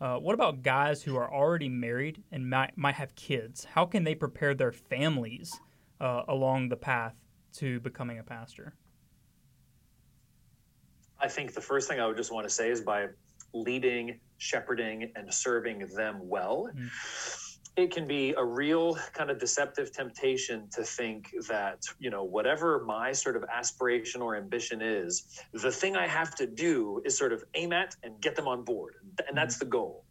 Uh, 0.00 0.16
what 0.16 0.32
about 0.32 0.62
guys 0.62 1.02
who 1.02 1.16
are 1.16 1.30
already 1.32 1.68
married 1.68 2.22
and 2.30 2.48
might, 2.48 2.78
might 2.78 2.94
have 2.94 3.14
kids? 3.16 3.64
How 3.64 3.84
can 3.84 4.04
they 4.04 4.14
prepare 4.14 4.54
their 4.54 4.70
families 4.70 5.60
uh, 6.00 6.22
along 6.28 6.68
the 6.68 6.76
path 6.76 7.14
to 7.54 7.80
becoming 7.80 8.18
a 8.18 8.22
pastor? 8.22 8.74
I 11.20 11.28
think 11.28 11.54
the 11.54 11.60
first 11.60 11.88
thing 11.88 11.98
I 12.00 12.06
would 12.06 12.16
just 12.16 12.32
want 12.32 12.46
to 12.46 12.54
say 12.54 12.70
is 12.70 12.80
by 12.80 13.06
leading, 13.52 14.20
shepherding, 14.38 15.10
and 15.16 15.32
serving 15.32 15.86
them 15.96 16.20
well. 16.22 16.68
Mm-hmm. 16.74 16.86
It 17.76 17.92
can 17.92 18.08
be 18.08 18.34
a 18.36 18.44
real 18.44 18.98
kind 19.14 19.30
of 19.30 19.38
deceptive 19.38 19.92
temptation 19.92 20.68
to 20.72 20.82
think 20.82 21.32
that, 21.48 21.84
you 22.00 22.10
know, 22.10 22.24
whatever 22.24 22.84
my 22.84 23.12
sort 23.12 23.36
of 23.36 23.44
aspiration 23.44 24.20
or 24.20 24.34
ambition 24.36 24.82
is, 24.82 25.40
the 25.52 25.70
thing 25.70 25.96
I 25.96 26.08
have 26.08 26.34
to 26.36 26.46
do 26.46 27.00
is 27.04 27.16
sort 27.16 27.32
of 27.32 27.44
aim 27.54 27.72
at 27.72 27.94
and 28.02 28.20
get 28.20 28.34
them 28.34 28.48
on 28.48 28.64
board. 28.64 28.94
And 29.28 29.36
that's 29.36 29.56
mm-hmm. 29.56 29.66
the 29.66 29.70
goal. 29.70 30.04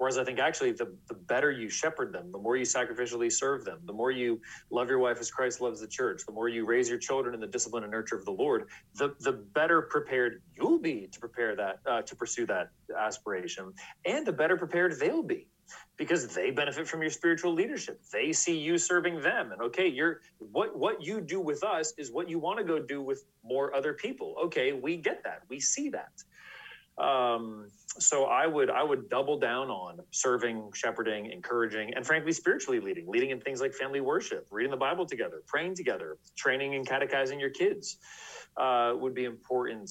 Whereas 0.00 0.16
I 0.16 0.24
think 0.24 0.38
actually 0.38 0.72
the, 0.72 0.90
the 1.08 1.14
better 1.14 1.50
you 1.50 1.68
shepherd 1.68 2.10
them, 2.10 2.32
the 2.32 2.38
more 2.38 2.56
you 2.56 2.64
sacrificially 2.64 3.30
serve 3.30 3.66
them, 3.66 3.80
the 3.84 3.92
more 3.92 4.10
you 4.10 4.40
love 4.70 4.88
your 4.88 4.98
wife 4.98 5.18
as 5.20 5.30
Christ 5.30 5.60
loves 5.60 5.78
the 5.78 5.86
church, 5.86 6.22
the 6.24 6.32
more 6.32 6.48
you 6.48 6.64
raise 6.64 6.88
your 6.88 6.96
children 6.96 7.34
in 7.34 7.40
the 7.40 7.46
discipline 7.46 7.82
and 7.82 7.92
nurture 7.92 8.16
of 8.16 8.24
the 8.24 8.30
Lord, 8.30 8.68
the, 8.94 9.14
the 9.20 9.32
better 9.32 9.82
prepared 9.82 10.40
you'll 10.56 10.78
be 10.78 11.06
to 11.12 11.20
prepare 11.20 11.54
that, 11.54 11.80
uh, 11.84 12.00
to 12.00 12.16
pursue 12.16 12.46
that 12.46 12.70
aspiration, 12.98 13.74
and 14.06 14.26
the 14.26 14.32
better 14.32 14.56
prepared 14.56 14.98
they'll 14.98 15.22
be 15.22 15.48
because 15.98 16.34
they 16.34 16.50
benefit 16.50 16.88
from 16.88 17.02
your 17.02 17.10
spiritual 17.10 17.52
leadership. 17.52 18.00
They 18.10 18.32
see 18.32 18.56
you 18.56 18.78
serving 18.78 19.20
them. 19.20 19.52
And 19.52 19.60
okay, 19.60 19.86
you're 19.86 20.22
what 20.38 20.78
what 20.78 21.02
you 21.02 21.20
do 21.20 21.40
with 21.40 21.62
us 21.62 21.92
is 21.98 22.10
what 22.10 22.28
you 22.28 22.38
want 22.38 22.58
to 22.58 22.64
go 22.64 22.78
do 22.78 23.02
with 23.02 23.24
more 23.44 23.74
other 23.76 23.92
people. 23.92 24.34
Okay, 24.46 24.72
we 24.72 24.96
get 24.96 25.22
that. 25.24 25.42
We 25.50 25.60
see 25.60 25.90
that. 25.90 26.22
Um, 27.00 27.68
so 27.98 28.26
I 28.26 28.46
would 28.46 28.70
I 28.70 28.82
would 28.82 29.08
double 29.08 29.38
down 29.38 29.70
on 29.70 29.98
serving, 30.10 30.70
shepherding, 30.74 31.30
encouraging, 31.32 31.94
and 31.94 32.06
frankly, 32.06 32.32
spiritually 32.32 32.78
leading, 32.78 33.08
leading 33.08 33.30
in 33.30 33.40
things 33.40 33.60
like 33.60 33.74
family 33.74 34.00
worship, 34.00 34.46
reading 34.50 34.70
the 34.70 34.76
Bible 34.76 35.06
together, 35.06 35.42
praying 35.46 35.74
together, 35.74 36.18
training 36.36 36.74
and 36.74 36.86
catechizing 36.86 37.40
your 37.40 37.50
kids 37.50 37.96
uh, 38.56 38.92
would 38.96 39.14
be 39.14 39.24
important 39.24 39.90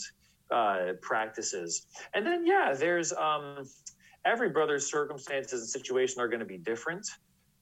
uh, 0.52 0.94
practices. 1.02 1.88
And 2.14 2.26
then 2.26 2.46
yeah, 2.46 2.74
there's 2.78 3.12
um, 3.14 3.68
every 4.26 4.50
brother's 4.50 4.90
circumstances 4.90 5.62
and 5.62 5.70
situation 5.70 6.22
are 6.22 6.28
going 6.28 6.42
to 6.42 6.46
be 6.46 6.58
different. 6.58 7.08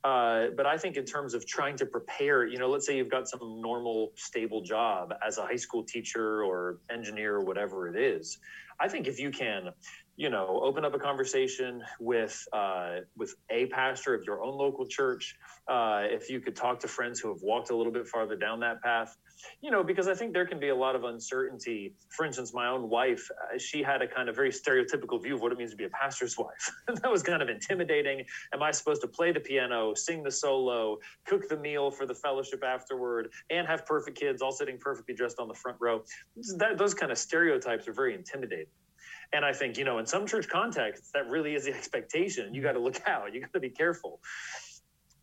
Uh, 0.03 0.47
but 0.55 0.65
I 0.65 0.77
think 0.77 0.95
in 0.95 1.05
terms 1.05 1.33
of 1.33 1.45
trying 1.45 1.75
to 1.77 1.85
prepare, 1.85 2.45
you 2.45 2.59
know, 2.59 2.69
let's 2.69 2.85
say 2.85 2.95
you've 2.95 3.09
got 3.09 3.27
some 3.27 3.61
normal, 3.61 4.11
stable 4.15 4.61
job 4.61 5.13
as 5.25 5.37
a 5.37 5.41
high 5.41 5.55
school 5.55 5.83
teacher 5.83 6.43
or 6.43 6.77
engineer 6.89 7.35
or 7.35 7.43
whatever 7.43 7.87
it 7.87 7.99
is. 7.99 8.37
I 8.79 8.87
think 8.87 9.07
if 9.07 9.19
you 9.19 9.31
can, 9.31 9.69
you 10.17 10.31
know, 10.31 10.59
open 10.63 10.83
up 10.83 10.95
a 10.95 10.99
conversation 10.99 11.83
with 11.99 12.43
uh, 12.51 12.97
with 13.15 13.35
a 13.51 13.67
pastor 13.67 14.15
of 14.15 14.23
your 14.23 14.43
own 14.43 14.57
local 14.57 14.87
church, 14.87 15.35
uh, 15.67 16.01
if 16.05 16.27
you 16.27 16.39
could 16.39 16.55
talk 16.55 16.79
to 16.79 16.87
friends 16.87 17.19
who 17.19 17.29
have 17.29 17.43
walked 17.43 17.69
a 17.69 17.75
little 17.75 17.93
bit 17.93 18.07
farther 18.07 18.35
down 18.35 18.59
that 18.59 18.81
path, 18.81 19.15
you 19.61 19.69
know, 19.69 19.83
because 19.83 20.07
I 20.07 20.15
think 20.15 20.33
there 20.33 20.47
can 20.47 20.59
be 20.59 20.69
a 20.69 20.75
lot 20.75 20.95
of 20.95 21.03
uncertainty. 21.03 21.93
For 22.09 22.25
instance, 22.25 22.51
my 22.51 22.67
own 22.67 22.89
wife, 22.89 23.29
uh, 23.31 23.59
she 23.59 23.83
had 23.83 24.01
a 24.01 24.07
kind 24.07 24.27
of 24.27 24.35
very 24.35 24.49
stereotypical 24.49 25.21
view 25.21 25.35
of 25.35 25.41
what 25.41 25.51
it 25.51 25.59
means 25.59 25.69
to 25.69 25.77
be 25.77 25.83
a 25.83 25.89
pastor's 25.89 26.35
wife. 26.39 26.71
that 26.87 27.11
was 27.11 27.21
kind 27.21 27.43
of 27.43 27.49
intimidating. 27.49 28.25
Am 28.53 28.63
I 28.63 28.71
supposed 28.71 29.01
to 29.01 29.07
play 29.07 29.31
the 29.31 29.39
piano, 29.39 29.93
sing 29.93 30.23
the 30.23 30.31
solo, 30.31 30.97
cook 31.25 31.47
the 31.47 31.57
meal 31.57 31.91
for 31.91 32.07
the 32.07 32.15
fellowship 32.15 32.63
afterward, 32.63 33.29
and 33.51 33.67
have 33.67 33.85
perfect 33.85 34.17
kids 34.17 34.41
all 34.41 34.51
sitting 34.51 34.79
perfectly 34.79 35.13
dressed 35.13 35.37
on 35.37 35.47
the 35.47 35.53
front 35.53 35.77
row? 35.79 36.01
That, 36.57 36.79
those 36.79 36.95
kind 36.95 37.11
of 37.11 37.19
stereotypes 37.19 37.87
are 37.87 37.93
very 37.93 38.15
intimidating. 38.15 38.65
And 39.33 39.43
I 39.43 39.53
think, 39.53 39.77
you 39.77 39.83
know, 39.83 39.99
in 39.99 40.05
some 40.05 40.25
church 40.25 40.47
contexts, 40.47 41.11
that 41.13 41.27
really 41.29 41.55
is 41.55 41.65
the 41.65 41.73
expectation. 41.75 42.53
You 42.53 42.61
got 42.61 42.73
to 42.73 42.79
look 42.79 43.01
out, 43.07 43.33
you 43.33 43.41
got 43.41 43.53
to 43.53 43.59
be 43.59 43.69
careful 43.69 44.19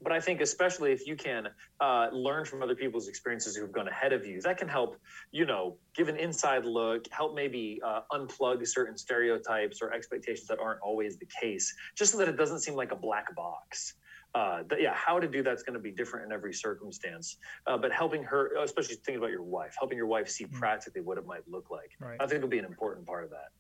but 0.05 0.13
I 0.13 0.21
think 0.21 0.43
especially 0.43 0.93
if 0.93 1.07
you 1.07 1.17
can 1.17 1.49
uh, 1.81 2.09
learn 2.13 2.45
from 2.45 2.63
other 2.63 2.75
people's 2.75 3.09
experiences 3.09 3.57
who've 3.57 3.73
gone 3.73 3.89
ahead 3.89 4.13
of 4.13 4.27
you, 4.27 4.41
that 4.43 4.59
can 4.59 4.69
help, 4.69 4.97
you 5.33 5.47
know, 5.47 5.79
give 5.95 6.09
an 6.09 6.17
inside 6.17 6.67
look, 6.67 7.07
help 7.11 7.35
maybe 7.35 7.81
uh, 7.85 8.01
unplug 8.13 8.67
certain 8.69 8.97
stereotypes 8.99 9.81
or 9.81 9.93
expectations 9.93 10.47
that 10.49 10.59
aren't 10.61 10.81
always 10.83 11.17
the 11.17 11.27
case, 11.41 11.75
just 11.97 12.13
so 12.13 12.19
that 12.19 12.29
it 12.29 12.37
doesn't 12.37 12.61
seem 12.61 12.75
like 12.75 12.93
a 12.93 12.97
black 12.97 13.35
box. 13.35 13.95
Uh, 14.35 14.65
yeah, 14.79 14.93
how 14.95 15.21
to 15.21 15.29
do 15.29 15.43
that's 15.45 15.63
going 15.63 15.75
to 15.75 15.81
be 15.81 15.93
different 15.93 16.27
in 16.27 16.33
every 16.33 16.53
circumstance. 16.53 17.37
Uh, 17.67 17.79
but 17.79 17.93
helping 17.93 18.23
her, 18.23 18.51
especially 18.63 18.97
thinking 18.97 19.17
about 19.17 19.31
your 19.31 19.45
wife, 19.45 19.75
helping 19.79 19.97
your 19.97 20.09
wife 20.09 20.29
see 20.29 20.45
mm. 20.45 20.53
practically 20.53 21.01
what 21.01 21.17
it 21.17 21.25
might 21.25 21.47
look 21.49 21.71
like, 21.71 21.93
right. 22.01 22.21
I 22.21 22.27
think 22.27 22.43
will 22.43 22.49
be 22.49 22.59
an 22.59 22.65
important 22.65 23.07
part 23.07 23.25
of 23.25 23.31
that. 23.31 23.51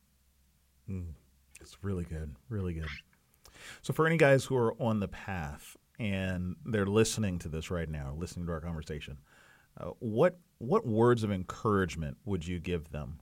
Mm. 0.91 1.13
It's 1.61 1.77
really 1.83 2.05
good, 2.05 2.35
really 2.49 2.75
good. 2.75 2.89
So 3.83 3.93
for 3.93 4.07
any 4.07 4.17
guys 4.17 4.45
who 4.45 4.57
are 4.57 4.75
on 4.81 5.01
the 5.01 5.09
path 5.09 5.77
and 5.99 6.57
they're 6.67 6.87
listening 6.87 7.39
to 7.41 7.49
this 7.49 7.71
right 7.71 7.89
now, 7.89 8.15
listening 8.17 8.47
to 8.47 8.53
our 8.53 8.61
conversation, 8.61 9.19
uh, 9.81 9.91
what 9.99 10.39
what 10.59 10.87
words 10.87 11.25
of 11.25 11.33
encouragement 11.33 12.17
would 12.25 12.47
you 12.47 12.61
give 12.61 12.91
them? 12.91 13.21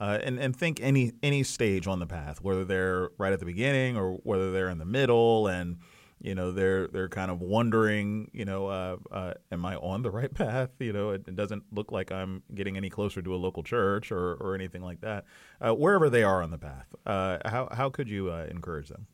Uh, 0.00 0.18
and 0.22 0.38
and 0.38 0.54
think 0.54 0.80
any 0.80 1.12
any 1.22 1.42
stage 1.42 1.86
on 1.86 1.98
the 1.98 2.06
path, 2.06 2.40
whether 2.42 2.64
they're 2.64 3.10
right 3.18 3.32
at 3.32 3.40
the 3.40 3.46
beginning 3.46 3.96
or 3.96 4.12
whether 4.22 4.52
they're 4.52 4.68
in 4.68 4.78
the 4.78 4.84
middle, 4.84 5.48
and 5.48 5.78
you 6.20 6.34
know 6.34 6.52
they're 6.52 6.88
they're 6.88 7.08
kind 7.08 7.30
of 7.30 7.40
wondering, 7.40 8.30
you 8.32 8.44
know, 8.44 8.66
uh, 8.66 8.96
uh 9.10 9.34
am 9.52 9.64
I 9.64 9.76
on 9.76 10.02
the 10.02 10.10
right 10.10 10.32
path? 10.32 10.70
You 10.78 10.92
know, 10.92 11.10
it, 11.10 11.24
it, 11.28 11.36
doesn't 11.36 11.64
look 11.72 11.92
like 11.92 12.10
I'm 12.12 12.42
getting 12.54 12.76
any 12.76 12.90
closer 12.90 13.22
to 13.22 13.34
a 13.34 13.36
local 13.36 13.62
church 13.62 14.10
or 14.12 14.34
or 14.34 14.54
anything 14.54 14.82
like 14.82 15.00
that. 15.00 15.24
Uh, 15.60 15.74
wherever 15.74 16.10
they 16.10 16.22
are 16.22 16.42
on 16.42 16.50
the 16.50 16.58
path, 16.58 16.86
uh, 17.06 17.38
how 17.44 17.68
how 17.72 17.90
could 17.90 18.08
you 18.08 18.30
encourage 18.30 18.88
them? 18.88 19.06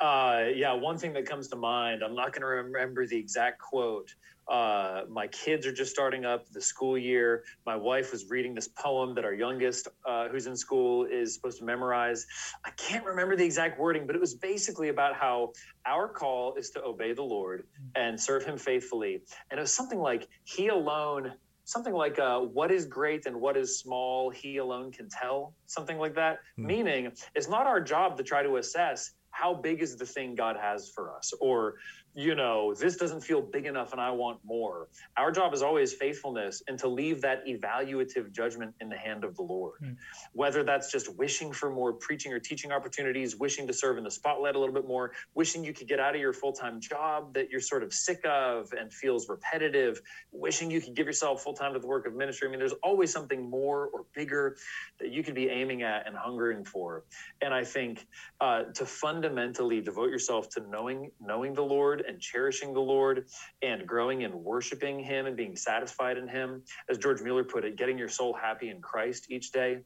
Uh, 0.00 0.46
yeah, 0.54 0.72
one 0.72 0.98
thing 0.98 1.12
that 1.14 1.26
comes 1.26 1.48
to 1.48 1.56
mind, 1.56 2.02
I'm 2.02 2.14
not 2.14 2.32
going 2.32 2.42
to 2.42 2.46
remember 2.46 3.06
the 3.06 3.16
exact 3.16 3.60
quote. 3.60 4.14
Uh, 4.46 5.02
my 5.08 5.26
kids 5.28 5.66
are 5.66 5.72
just 5.72 5.90
starting 5.90 6.24
up 6.24 6.48
the 6.50 6.60
school 6.60 6.98
year. 6.98 7.44
My 7.64 7.76
wife 7.76 8.12
was 8.12 8.28
reading 8.28 8.54
this 8.54 8.68
poem 8.68 9.14
that 9.14 9.24
our 9.24 9.32
youngest, 9.32 9.88
uh, 10.06 10.28
who's 10.28 10.46
in 10.46 10.56
school, 10.56 11.06
is 11.06 11.34
supposed 11.34 11.58
to 11.58 11.64
memorize. 11.64 12.26
I 12.64 12.70
can't 12.72 13.04
remember 13.04 13.36
the 13.36 13.44
exact 13.44 13.78
wording, 13.78 14.06
but 14.06 14.14
it 14.14 14.20
was 14.20 14.34
basically 14.34 14.90
about 14.90 15.14
how 15.14 15.52
our 15.86 16.08
call 16.08 16.54
is 16.56 16.70
to 16.70 16.84
obey 16.84 17.14
the 17.14 17.22
Lord 17.22 17.64
and 17.94 18.20
serve 18.20 18.44
Him 18.44 18.58
faithfully. 18.58 19.22
And 19.50 19.58
it 19.58 19.62
was 19.62 19.72
something 19.72 19.98
like, 19.98 20.28
He 20.44 20.68
alone 20.68 21.32
something 21.64 21.94
like 21.94 22.18
uh, 22.18 22.40
what 22.40 22.70
is 22.70 22.84
great 22.84 23.26
and 23.26 23.40
what 23.40 23.56
is 23.56 23.78
small 23.78 24.30
he 24.30 24.58
alone 24.58 24.92
can 24.92 25.08
tell 25.08 25.54
something 25.66 25.98
like 25.98 26.14
that 26.14 26.40
hmm. 26.56 26.66
meaning 26.66 27.12
it's 27.34 27.48
not 27.48 27.66
our 27.66 27.80
job 27.80 28.16
to 28.16 28.22
try 28.22 28.42
to 28.42 28.58
assess 28.58 29.12
how 29.34 29.52
big 29.52 29.82
is 29.82 29.96
the 29.96 30.06
thing 30.06 30.36
God 30.36 30.56
has 30.56 30.88
for 30.88 31.12
us? 31.14 31.32
Or 31.40 31.74
you 32.14 32.36
know, 32.36 32.72
this 32.74 32.96
doesn't 32.96 33.22
feel 33.22 33.42
big 33.42 33.66
enough 33.66 33.90
and 33.92 34.00
I 34.00 34.10
want 34.12 34.38
more. 34.44 34.88
Our 35.16 35.32
job 35.32 35.52
is 35.52 35.62
always 35.62 35.92
faithfulness 35.92 36.62
and 36.68 36.78
to 36.78 36.86
leave 36.86 37.20
that 37.22 37.44
evaluative 37.44 38.30
judgment 38.30 38.72
in 38.80 38.88
the 38.88 38.96
hand 38.96 39.24
of 39.24 39.34
the 39.34 39.42
Lord. 39.42 39.80
Mm. 39.82 39.96
Whether 40.32 40.62
that's 40.62 40.92
just 40.92 41.12
wishing 41.16 41.52
for 41.52 41.70
more 41.70 41.92
preaching 41.92 42.32
or 42.32 42.38
teaching 42.38 42.70
opportunities, 42.70 43.34
wishing 43.36 43.66
to 43.66 43.72
serve 43.72 43.98
in 43.98 44.04
the 44.04 44.10
spotlight 44.10 44.54
a 44.54 44.58
little 44.60 44.74
bit 44.74 44.86
more, 44.86 45.10
wishing 45.34 45.64
you 45.64 45.72
could 45.72 45.88
get 45.88 45.98
out 45.98 46.14
of 46.14 46.20
your 46.20 46.32
full 46.32 46.52
time 46.52 46.80
job 46.80 47.34
that 47.34 47.50
you're 47.50 47.60
sort 47.60 47.82
of 47.82 47.92
sick 47.92 48.20
of 48.24 48.72
and 48.78 48.92
feels 48.92 49.28
repetitive, 49.28 50.00
wishing 50.30 50.70
you 50.70 50.80
could 50.80 50.94
give 50.94 51.06
yourself 51.06 51.42
full 51.42 51.54
time 51.54 51.72
to 51.72 51.80
the 51.80 51.86
work 51.86 52.06
of 52.06 52.14
ministry. 52.14 52.46
I 52.46 52.50
mean, 52.50 52.60
there's 52.60 52.74
always 52.84 53.10
something 53.10 53.50
more 53.50 53.88
or 53.92 54.04
bigger 54.14 54.56
that 55.00 55.10
you 55.10 55.24
could 55.24 55.34
be 55.34 55.48
aiming 55.48 55.82
at 55.82 56.06
and 56.06 56.16
hungering 56.16 56.64
for. 56.64 57.02
And 57.42 57.52
I 57.52 57.64
think 57.64 58.06
uh, 58.40 58.64
to 58.74 58.86
fundamentally 58.86 59.80
devote 59.80 60.10
yourself 60.10 60.48
to 60.50 60.60
knowing 60.70 61.10
knowing 61.20 61.54
the 61.54 61.62
Lord 61.62 62.03
and 62.06 62.20
cherishing 62.20 62.72
the 62.72 62.80
Lord 62.80 63.26
and 63.62 63.86
growing 63.86 64.22
in 64.22 64.42
worshiping 64.42 64.98
Him 64.98 65.26
and 65.26 65.36
being 65.36 65.56
satisfied 65.56 66.18
in 66.18 66.28
Him. 66.28 66.62
As 66.88 66.98
George 66.98 67.20
Mueller 67.20 67.44
put 67.44 67.64
it, 67.64 67.76
getting 67.76 67.98
your 67.98 68.08
soul 68.08 68.32
happy 68.32 68.70
in 68.70 68.80
Christ 68.80 69.30
each 69.30 69.52
day. 69.52 69.78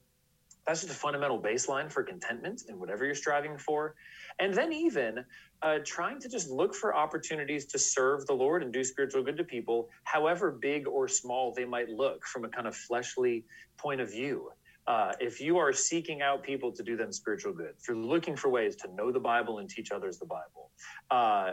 That's 0.66 0.82
just 0.82 0.92
a 0.92 0.96
fundamental 0.96 1.40
baseline 1.40 1.90
for 1.90 2.02
contentment 2.02 2.64
in 2.68 2.78
whatever 2.78 3.06
you're 3.06 3.14
striving 3.14 3.56
for. 3.56 3.94
And 4.38 4.52
then, 4.52 4.70
even 4.70 5.24
uh, 5.62 5.78
trying 5.84 6.20
to 6.20 6.28
just 6.28 6.50
look 6.50 6.74
for 6.74 6.94
opportunities 6.94 7.64
to 7.66 7.78
serve 7.78 8.26
the 8.26 8.34
Lord 8.34 8.62
and 8.62 8.70
do 8.70 8.84
spiritual 8.84 9.22
good 9.22 9.38
to 9.38 9.44
people, 9.44 9.88
however 10.04 10.50
big 10.50 10.86
or 10.86 11.08
small 11.08 11.54
they 11.54 11.64
might 11.64 11.88
look 11.88 12.26
from 12.26 12.44
a 12.44 12.48
kind 12.48 12.66
of 12.66 12.76
fleshly 12.76 13.44
point 13.78 14.02
of 14.02 14.10
view. 14.10 14.50
Uh, 14.86 15.12
if 15.20 15.38
you 15.38 15.58
are 15.58 15.72
seeking 15.72 16.22
out 16.22 16.42
people 16.42 16.72
to 16.72 16.82
do 16.82 16.96
them 16.96 17.12
spiritual 17.12 17.52
good, 17.52 17.74
if 17.78 17.86
you're 17.86 17.96
looking 17.96 18.34
for 18.36 18.48
ways 18.48 18.74
to 18.74 18.90
know 18.94 19.12
the 19.12 19.20
Bible 19.20 19.58
and 19.58 19.68
teach 19.68 19.90
others 19.90 20.18
the 20.18 20.24
Bible, 20.24 20.70
uh, 21.10 21.52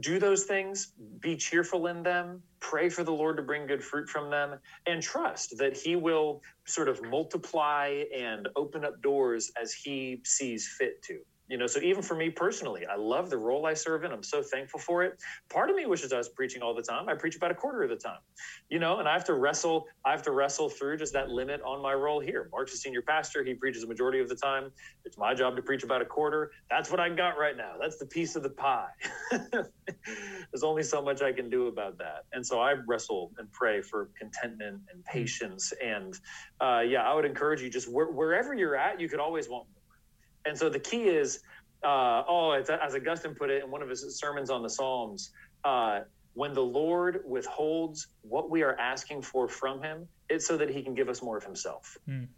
do 0.00 0.18
those 0.18 0.44
things, 0.44 0.92
be 1.20 1.36
cheerful 1.36 1.86
in 1.86 2.02
them, 2.02 2.42
pray 2.58 2.88
for 2.88 3.04
the 3.04 3.12
Lord 3.12 3.36
to 3.36 3.42
bring 3.42 3.66
good 3.66 3.84
fruit 3.84 4.08
from 4.08 4.30
them, 4.30 4.58
and 4.86 5.02
trust 5.02 5.56
that 5.58 5.76
He 5.76 5.96
will 5.96 6.42
sort 6.66 6.88
of 6.88 7.02
multiply 7.02 8.02
and 8.16 8.48
open 8.56 8.84
up 8.84 9.00
doors 9.00 9.52
as 9.60 9.72
He 9.72 10.20
sees 10.24 10.68
fit 10.78 11.02
to 11.04 11.20
you 11.50 11.58
know 11.58 11.68
so 11.68 11.80
even 11.80 12.02
for 12.02 12.16
me 12.16 12.30
personally 12.30 12.86
i 12.86 12.96
love 12.96 13.30
the 13.30 13.38
role 13.38 13.66
i 13.66 13.74
serve 13.74 14.04
in. 14.04 14.12
I'm 14.12 14.24
so 14.24 14.42
thankful 14.42 14.80
for 14.80 15.04
it. 15.04 15.14
Part 15.52 15.70
of 15.70 15.76
me 15.76 15.86
wishes 15.86 16.14
i 16.14 16.18
was 16.18 16.30
preaching 16.30 16.62
all 16.62 16.74
the 16.74 16.82
time. 16.82 17.08
I 17.10 17.16
preach 17.16 17.36
about 17.36 17.52
a 17.52 17.56
quarter 17.56 17.82
of 17.84 17.90
the 17.90 17.96
time 17.96 18.20
you 18.70 18.80
know 18.80 19.00
and 19.00 19.08
i 19.08 19.14
have 19.14 19.24
to 19.26 19.34
wrestle 19.34 19.86
i 20.06 20.12
have 20.12 20.22
to 20.22 20.32
wrestle 20.32 20.70
through 20.70 20.98
just 20.98 21.14
that 21.14 21.30
limit 21.30 21.60
on 21.66 21.82
my 21.82 21.94
role 21.94 22.20
here. 22.20 22.48
Mark's 22.52 22.74
a 22.74 22.78
senior 22.78 23.02
pastor. 23.08 23.44
He 23.44 23.54
preaches 23.54 23.84
a 23.84 23.88
majority 23.88 24.20
of 24.20 24.28
the 24.28 24.36
time. 24.36 24.70
It's 25.04 25.18
my 25.18 25.34
job 25.34 25.56
to 25.56 25.62
preach 25.62 25.84
about 25.84 26.02
a 26.02 26.06
quarter. 26.06 26.50
That's 26.70 26.90
what 26.90 27.00
i 27.00 27.10
got 27.10 27.38
right 27.38 27.56
now. 27.56 27.74
That's 27.80 27.98
the 27.98 28.06
piece 28.06 28.36
of 28.36 28.44
the 28.44 28.50
pie. 28.50 28.88
There's 29.32 30.64
only 30.64 30.84
so 30.84 31.02
much 31.02 31.22
i 31.22 31.32
can 31.32 31.50
do 31.50 31.68
about 31.68 31.98
that. 31.98 32.22
And 32.32 32.46
so 32.46 32.60
i 32.60 32.74
wrestle 32.88 33.32
and 33.38 33.50
pray 33.52 33.82
for 33.82 34.10
contentment 34.18 34.82
and 34.92 35.04
patience. 35.04 35.72
And 35.84 36.14
uh, 36.60 36.80
yeah 36.80 37.02
i 37.02 37.14
would 37.14 37.26
encourage 37.26 37.62
you 37.62 37.70
just 37.70 37.88
wh- 37.88 38.14
wherever 38.14 38.54
you're 38.54 38.76
at 38.76 39.00
you 39.00 39.08
could 39.08 39.20
always 39.20 39.48
want 39.48 39.66
more 39.74 39.79
and 40.44 40.56
so 40.56 40.68
the 40.68 40.78
key 40.78 41.04
is, 41.04 41.40
uh, 41.84 42.22
oh, 42.28 42.52
as 42.52 42.70
Augustine 42.94 43.34
put 43.34 43.50
it 43.50 43.62
in 43.64 43.70
one 43.70 43.82
of 43.82 43.88
his 43.88 44.18
sermons 44.18 44.50
on 44.50 44.62
the 44.62 44.70
Psalms, 44.70 45.32
uh, 45.64 46.00
when 46.34 46.54
the 46.54 46.62
Lord 46.62 47.20
withholds 47.26 48.08
what 48.22 48.50
we 48.50 48.62
are 48.62 48.78
asking 48.78 49.22
for 49.22 49.48
from 49.48 49.82
him, 49.82 50.06
it's 50.28 50.46
so 50.46 50.56
that 50.56 50.70
he 50.70 50.82
can 50.82 50.94
give 50.94 51.08
us 51.08 51.22
more 51.22 51.36
of 51.36 51.44
himself. 51.44 51.96
Mm. 52.08 52.28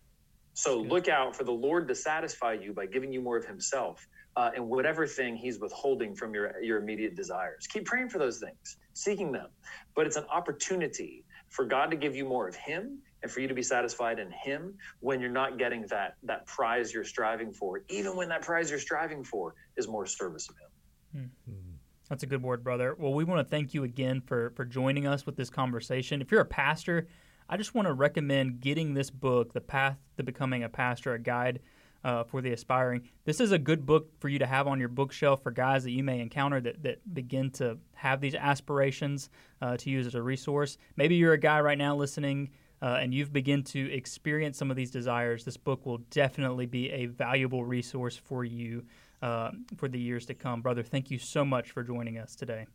So 0.55 0.81
look 0.81 1.09
out 1.09 1.35
for 1.35 1.45
the 1.45 1.53
Lord 1.53 1.89
to 1.89 1.95
satisfy 1.95 2.55
you 2.55 2.73
by 2.73 2.87
giving 2.87 3.13
you 3.13 3.21
more 3.21 3.37
of 3.37 3.47
himself 3.47 4.07
uh, 4.37 4.51
and 4.55 4.69
whatever 4.69 5.07
thing 5.07 5.37
he's 5.37 5.59
withholding 5.59 6.15
from 6.15 6.35
your, 6.35 6.61
your 6.63 6.79
immediate 6.79 7.15
desires. 7.15 7.67
Keep 7.69 7.87
praying 7.87 8.09
for 8.09 8.19
those 8.19 8.39
things, 8.39 8.77
seeking 8.93 9.33
them. 9.33 9.49
But 9.95 10.07
it's 10.07 10.17
an 10.17 10.27
opportunity 10.33 11.25
for 11.49 11.65
God 11.65 11.91
to 11.91 11.97
give 11.97 12.15
you 12.15 12.25
more 12.25 12.49
of 12.49 12.55
him 12.55 12.99
and 13.23 13.31
for 13.31 13.41
you 13.41 13.49
to 13.49 13.55
be 13.55 13.63
satisfied 13.63 14.19
in 14.19 14.31
him 14.31 14.75
when 15.01 15.21
you're 15.21 15.31
not 15.31 15.59
getting 15.59 15.87
that 15.89 16.17
that 16.23 16.47
prize 16.47 16.93
you're 16.93 17.05
striving 17.05 17.53
for 17.53 17.83
even 17.89 18.17
when 18.17 18.29
that 18.29 18.43
prize 18.43 18.71
you're 18.71 18.79
striving 18.79 19.25
for 19.25 19.55
is 19.77 19.89
more 19.89 20.07
service 20.07 20.49
of 20.49 20.57
him 20.57 21.31
mm-hmm. 21.47 21.61
that's 22.09 22.23
a 22.23 22.27
good 22.27 22.43
word 22.43 22.63
brother 22.63 22.95
well 22.99 23.15
we 23.15 23.25
want 23.25 23.47
to 23.47 23.51
thank 23.51 23.75
you 23.75 23.85
again 23.85 24.21
for 24.21 24.51
for 24.57 24.65
joining 24.65 25.07
us 25.07 25.27
with 25.27 25.37
this 25.37 25.51
conversation 25.51 26.21
if 26.21 26.31
you're 26.31 26.41
a 26.41 26.45
pastor 26.45 27.07
i 27.49 27.57
just 27.57 27.75
want 27.75 27.87
to 27.87 27.93
recommend 27.93 28.61
getting 28.61 28.95
this 28.95 29.11
book 29.11 29.53
the 29.53 29.61
path 29.61 29.99
to 30.17 30.23
becoming 30.23 30.63
a 30.65 30.69
pastor 30.69 31.15
a 31.15 31.19
guide 31.19 31.61
uh, 32.05 32.25
for 32.25 32.41
the 32.41 32.53
aspiring. 32.53 33.09
This 33.25 33.41
is 33.41 33.53
a 33.53 33.59
good 33.59 33.87
book 33.87 34.09
for 34.21 34.29
you 34.29 34.39
to 34.41 34.47
have 34.47 34.67
on 34.67 34.81
your 34.81 34.89
bookshelf 34.89 35.43
for 35.43 35.51
guys 35.51 35.85
that 35.85 35.93
you 35.93 36.03
may 36.03 36.21
encounter 36.21 36.61
that, 36.61 36.83
that 36.83 37.15
begin 37.15 37.51
to 37.53 37.79
have 37.95 38.21
these 38.21 38.35
aspirations 38.35 39.31
uh, 39.61 39.77
to 39.79 39.91
use 39.91 40.07
as 40.07 40.15
a 40.15 40.23
resource. 40.23 40.79
Maybe 40.97 41.15
you're 41.15 41.35
a 41.35 41.39
guy 41.39 41.61
right 41.61 41.79
now 41.79 41.95
listening 41.95 42.51
uh, 42.83 42.99
and 43.01 43.15
you've 43.15 43.33
begun 43.33 43.63
to 43.63 43.93
experience 43.93 44.59
some 44.59 44.71
of 44.71 44.77
these 44.77 44.91
desires, 44.91 45.45
this 45.45 45.57
book 45.57 45.87
will 45.87 45.99
definitely 46.11 46.67
be 46.67 46.91
a 46.91 47.07
valuable 47.07 47.65
resource 47.65 48.17
for 48.17 48.45
you 48.45 48.85
uh, 49.23 49.53
for 49.77 49.89
the 49.89 50.01
years 50.01 50.27
to 50.27 50.35
come. 50.35 50.61
Brother, 50.61 50.83
thank 50.83 51.11
you 51.11 51.19
so 51.19 51.45
much 51.45 51.71
for 51.71 51.85
joining 51.85 52.19
us 52.19 52.35
today. 52.35 52.67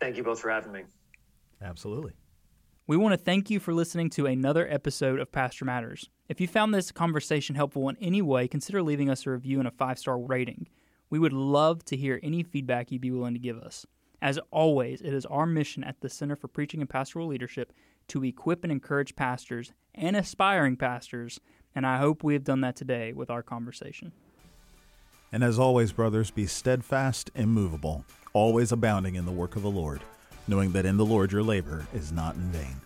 Thank 0.00 0.18
you 0.18 0.22
both 0.22 0.40
for 0.40 0.50
having 0.50 0.72
me. 0.72 0.82
Absolutely. 1.62 2.12
We 2.86 2.96
want 2.96 3.12
to 3.12 3.16
thank 3.16 3.48
you 3.48 3.58
for 3.58 3.72
listening 3.72 4.10
to 4.10 4.26
another 4.26 4.68
episode 4.68 5.18
of 5.18 5.32
Pastor 5.32 5.64
Matters. 5.64 6.10
If 6.28 6.40
you 6.40 6.46
found 6.48 6.74
this 6.74 6.92
conversation 6.92 7.54
helpful 7.54 7.88
in 7.88 7.96
any 8.00 8.20
way, 8.20 8.48
consider 8.48 8.82
leaving 8.82 9.08
us 9.08 9.26
a 9.26 9.30
review 9.30 9.60
and 9.60 9.68
a 9.68 9.70
five 9.70 9.98
star 9.98 10.18
rating. 10.18 10.66
We 11.08 11.18
would 11.18 11.32
love 11.32 11.84
to 11.86 11.96
hear 11.96 12.20
any 12.22 12.42
feedback 12.42 12.90
you'd 12.90 13.00
be 13.00 13.10
willing 13.10 13.34
to 13.34 13.40
give 13.40 13.58
us. 13.58 13.86
As 14.22 14.38
always, 14.52 15.02
it 15.02 15.12
is 15.12 15.26
our 15.26 15.46
mission 15.46 15.82
at 15.82 16.00
the 16.00 16.08
Center 16.08 16.36
for 16.36 16.46
Preaching 16.46 16.80
and 16.80 16.88
Pastoral 16.88 17.26
Leadership 17.26 17.72
to 18.06 18.22
equip 18.22 18.62
and 18.62 18.70
encourage 18.70 19.16
pastors 19.16 19.72
and 19.96 20.14
aspiring 20.14 20.76
pastors, 20.76 21.40
and 21.74 21.84
I 21.84 21.98
hope 21.98 22.22
we 22.22 22.34
have 22.34 22.44
done 22.44 22.60
that 22.60 22.76
today 22.76 23.12
with 23.12 23.30
our 23.30 23.42
conversation. 23.42 24.12
And 25.32 25.42
as 25.42 25.58
always, 25.58 25.90
brothers, 25.90 26.30
be 26.30 26.46
steadfast, 26.46 27.32
immovable, 27.34 28.04
always 28.32 28.70
abounding 28.70 29.16
in 29.16 29.26
the 29.26 29.32
work 29.32 29.56
of 29.56 29.62
the 29.62 29.70
Lord, 29.70 30.02
knowing 30.46 30.70
that 30.70 30.86
in 30.86 30.98
the 30.98 31.04
Lord 31.04 31.32
your 31.32 31.42
labor 31.42 31.88
is 31.92 32.12
not 32.12 32.36
in 32.36 32.52
vain. 32.52 32.76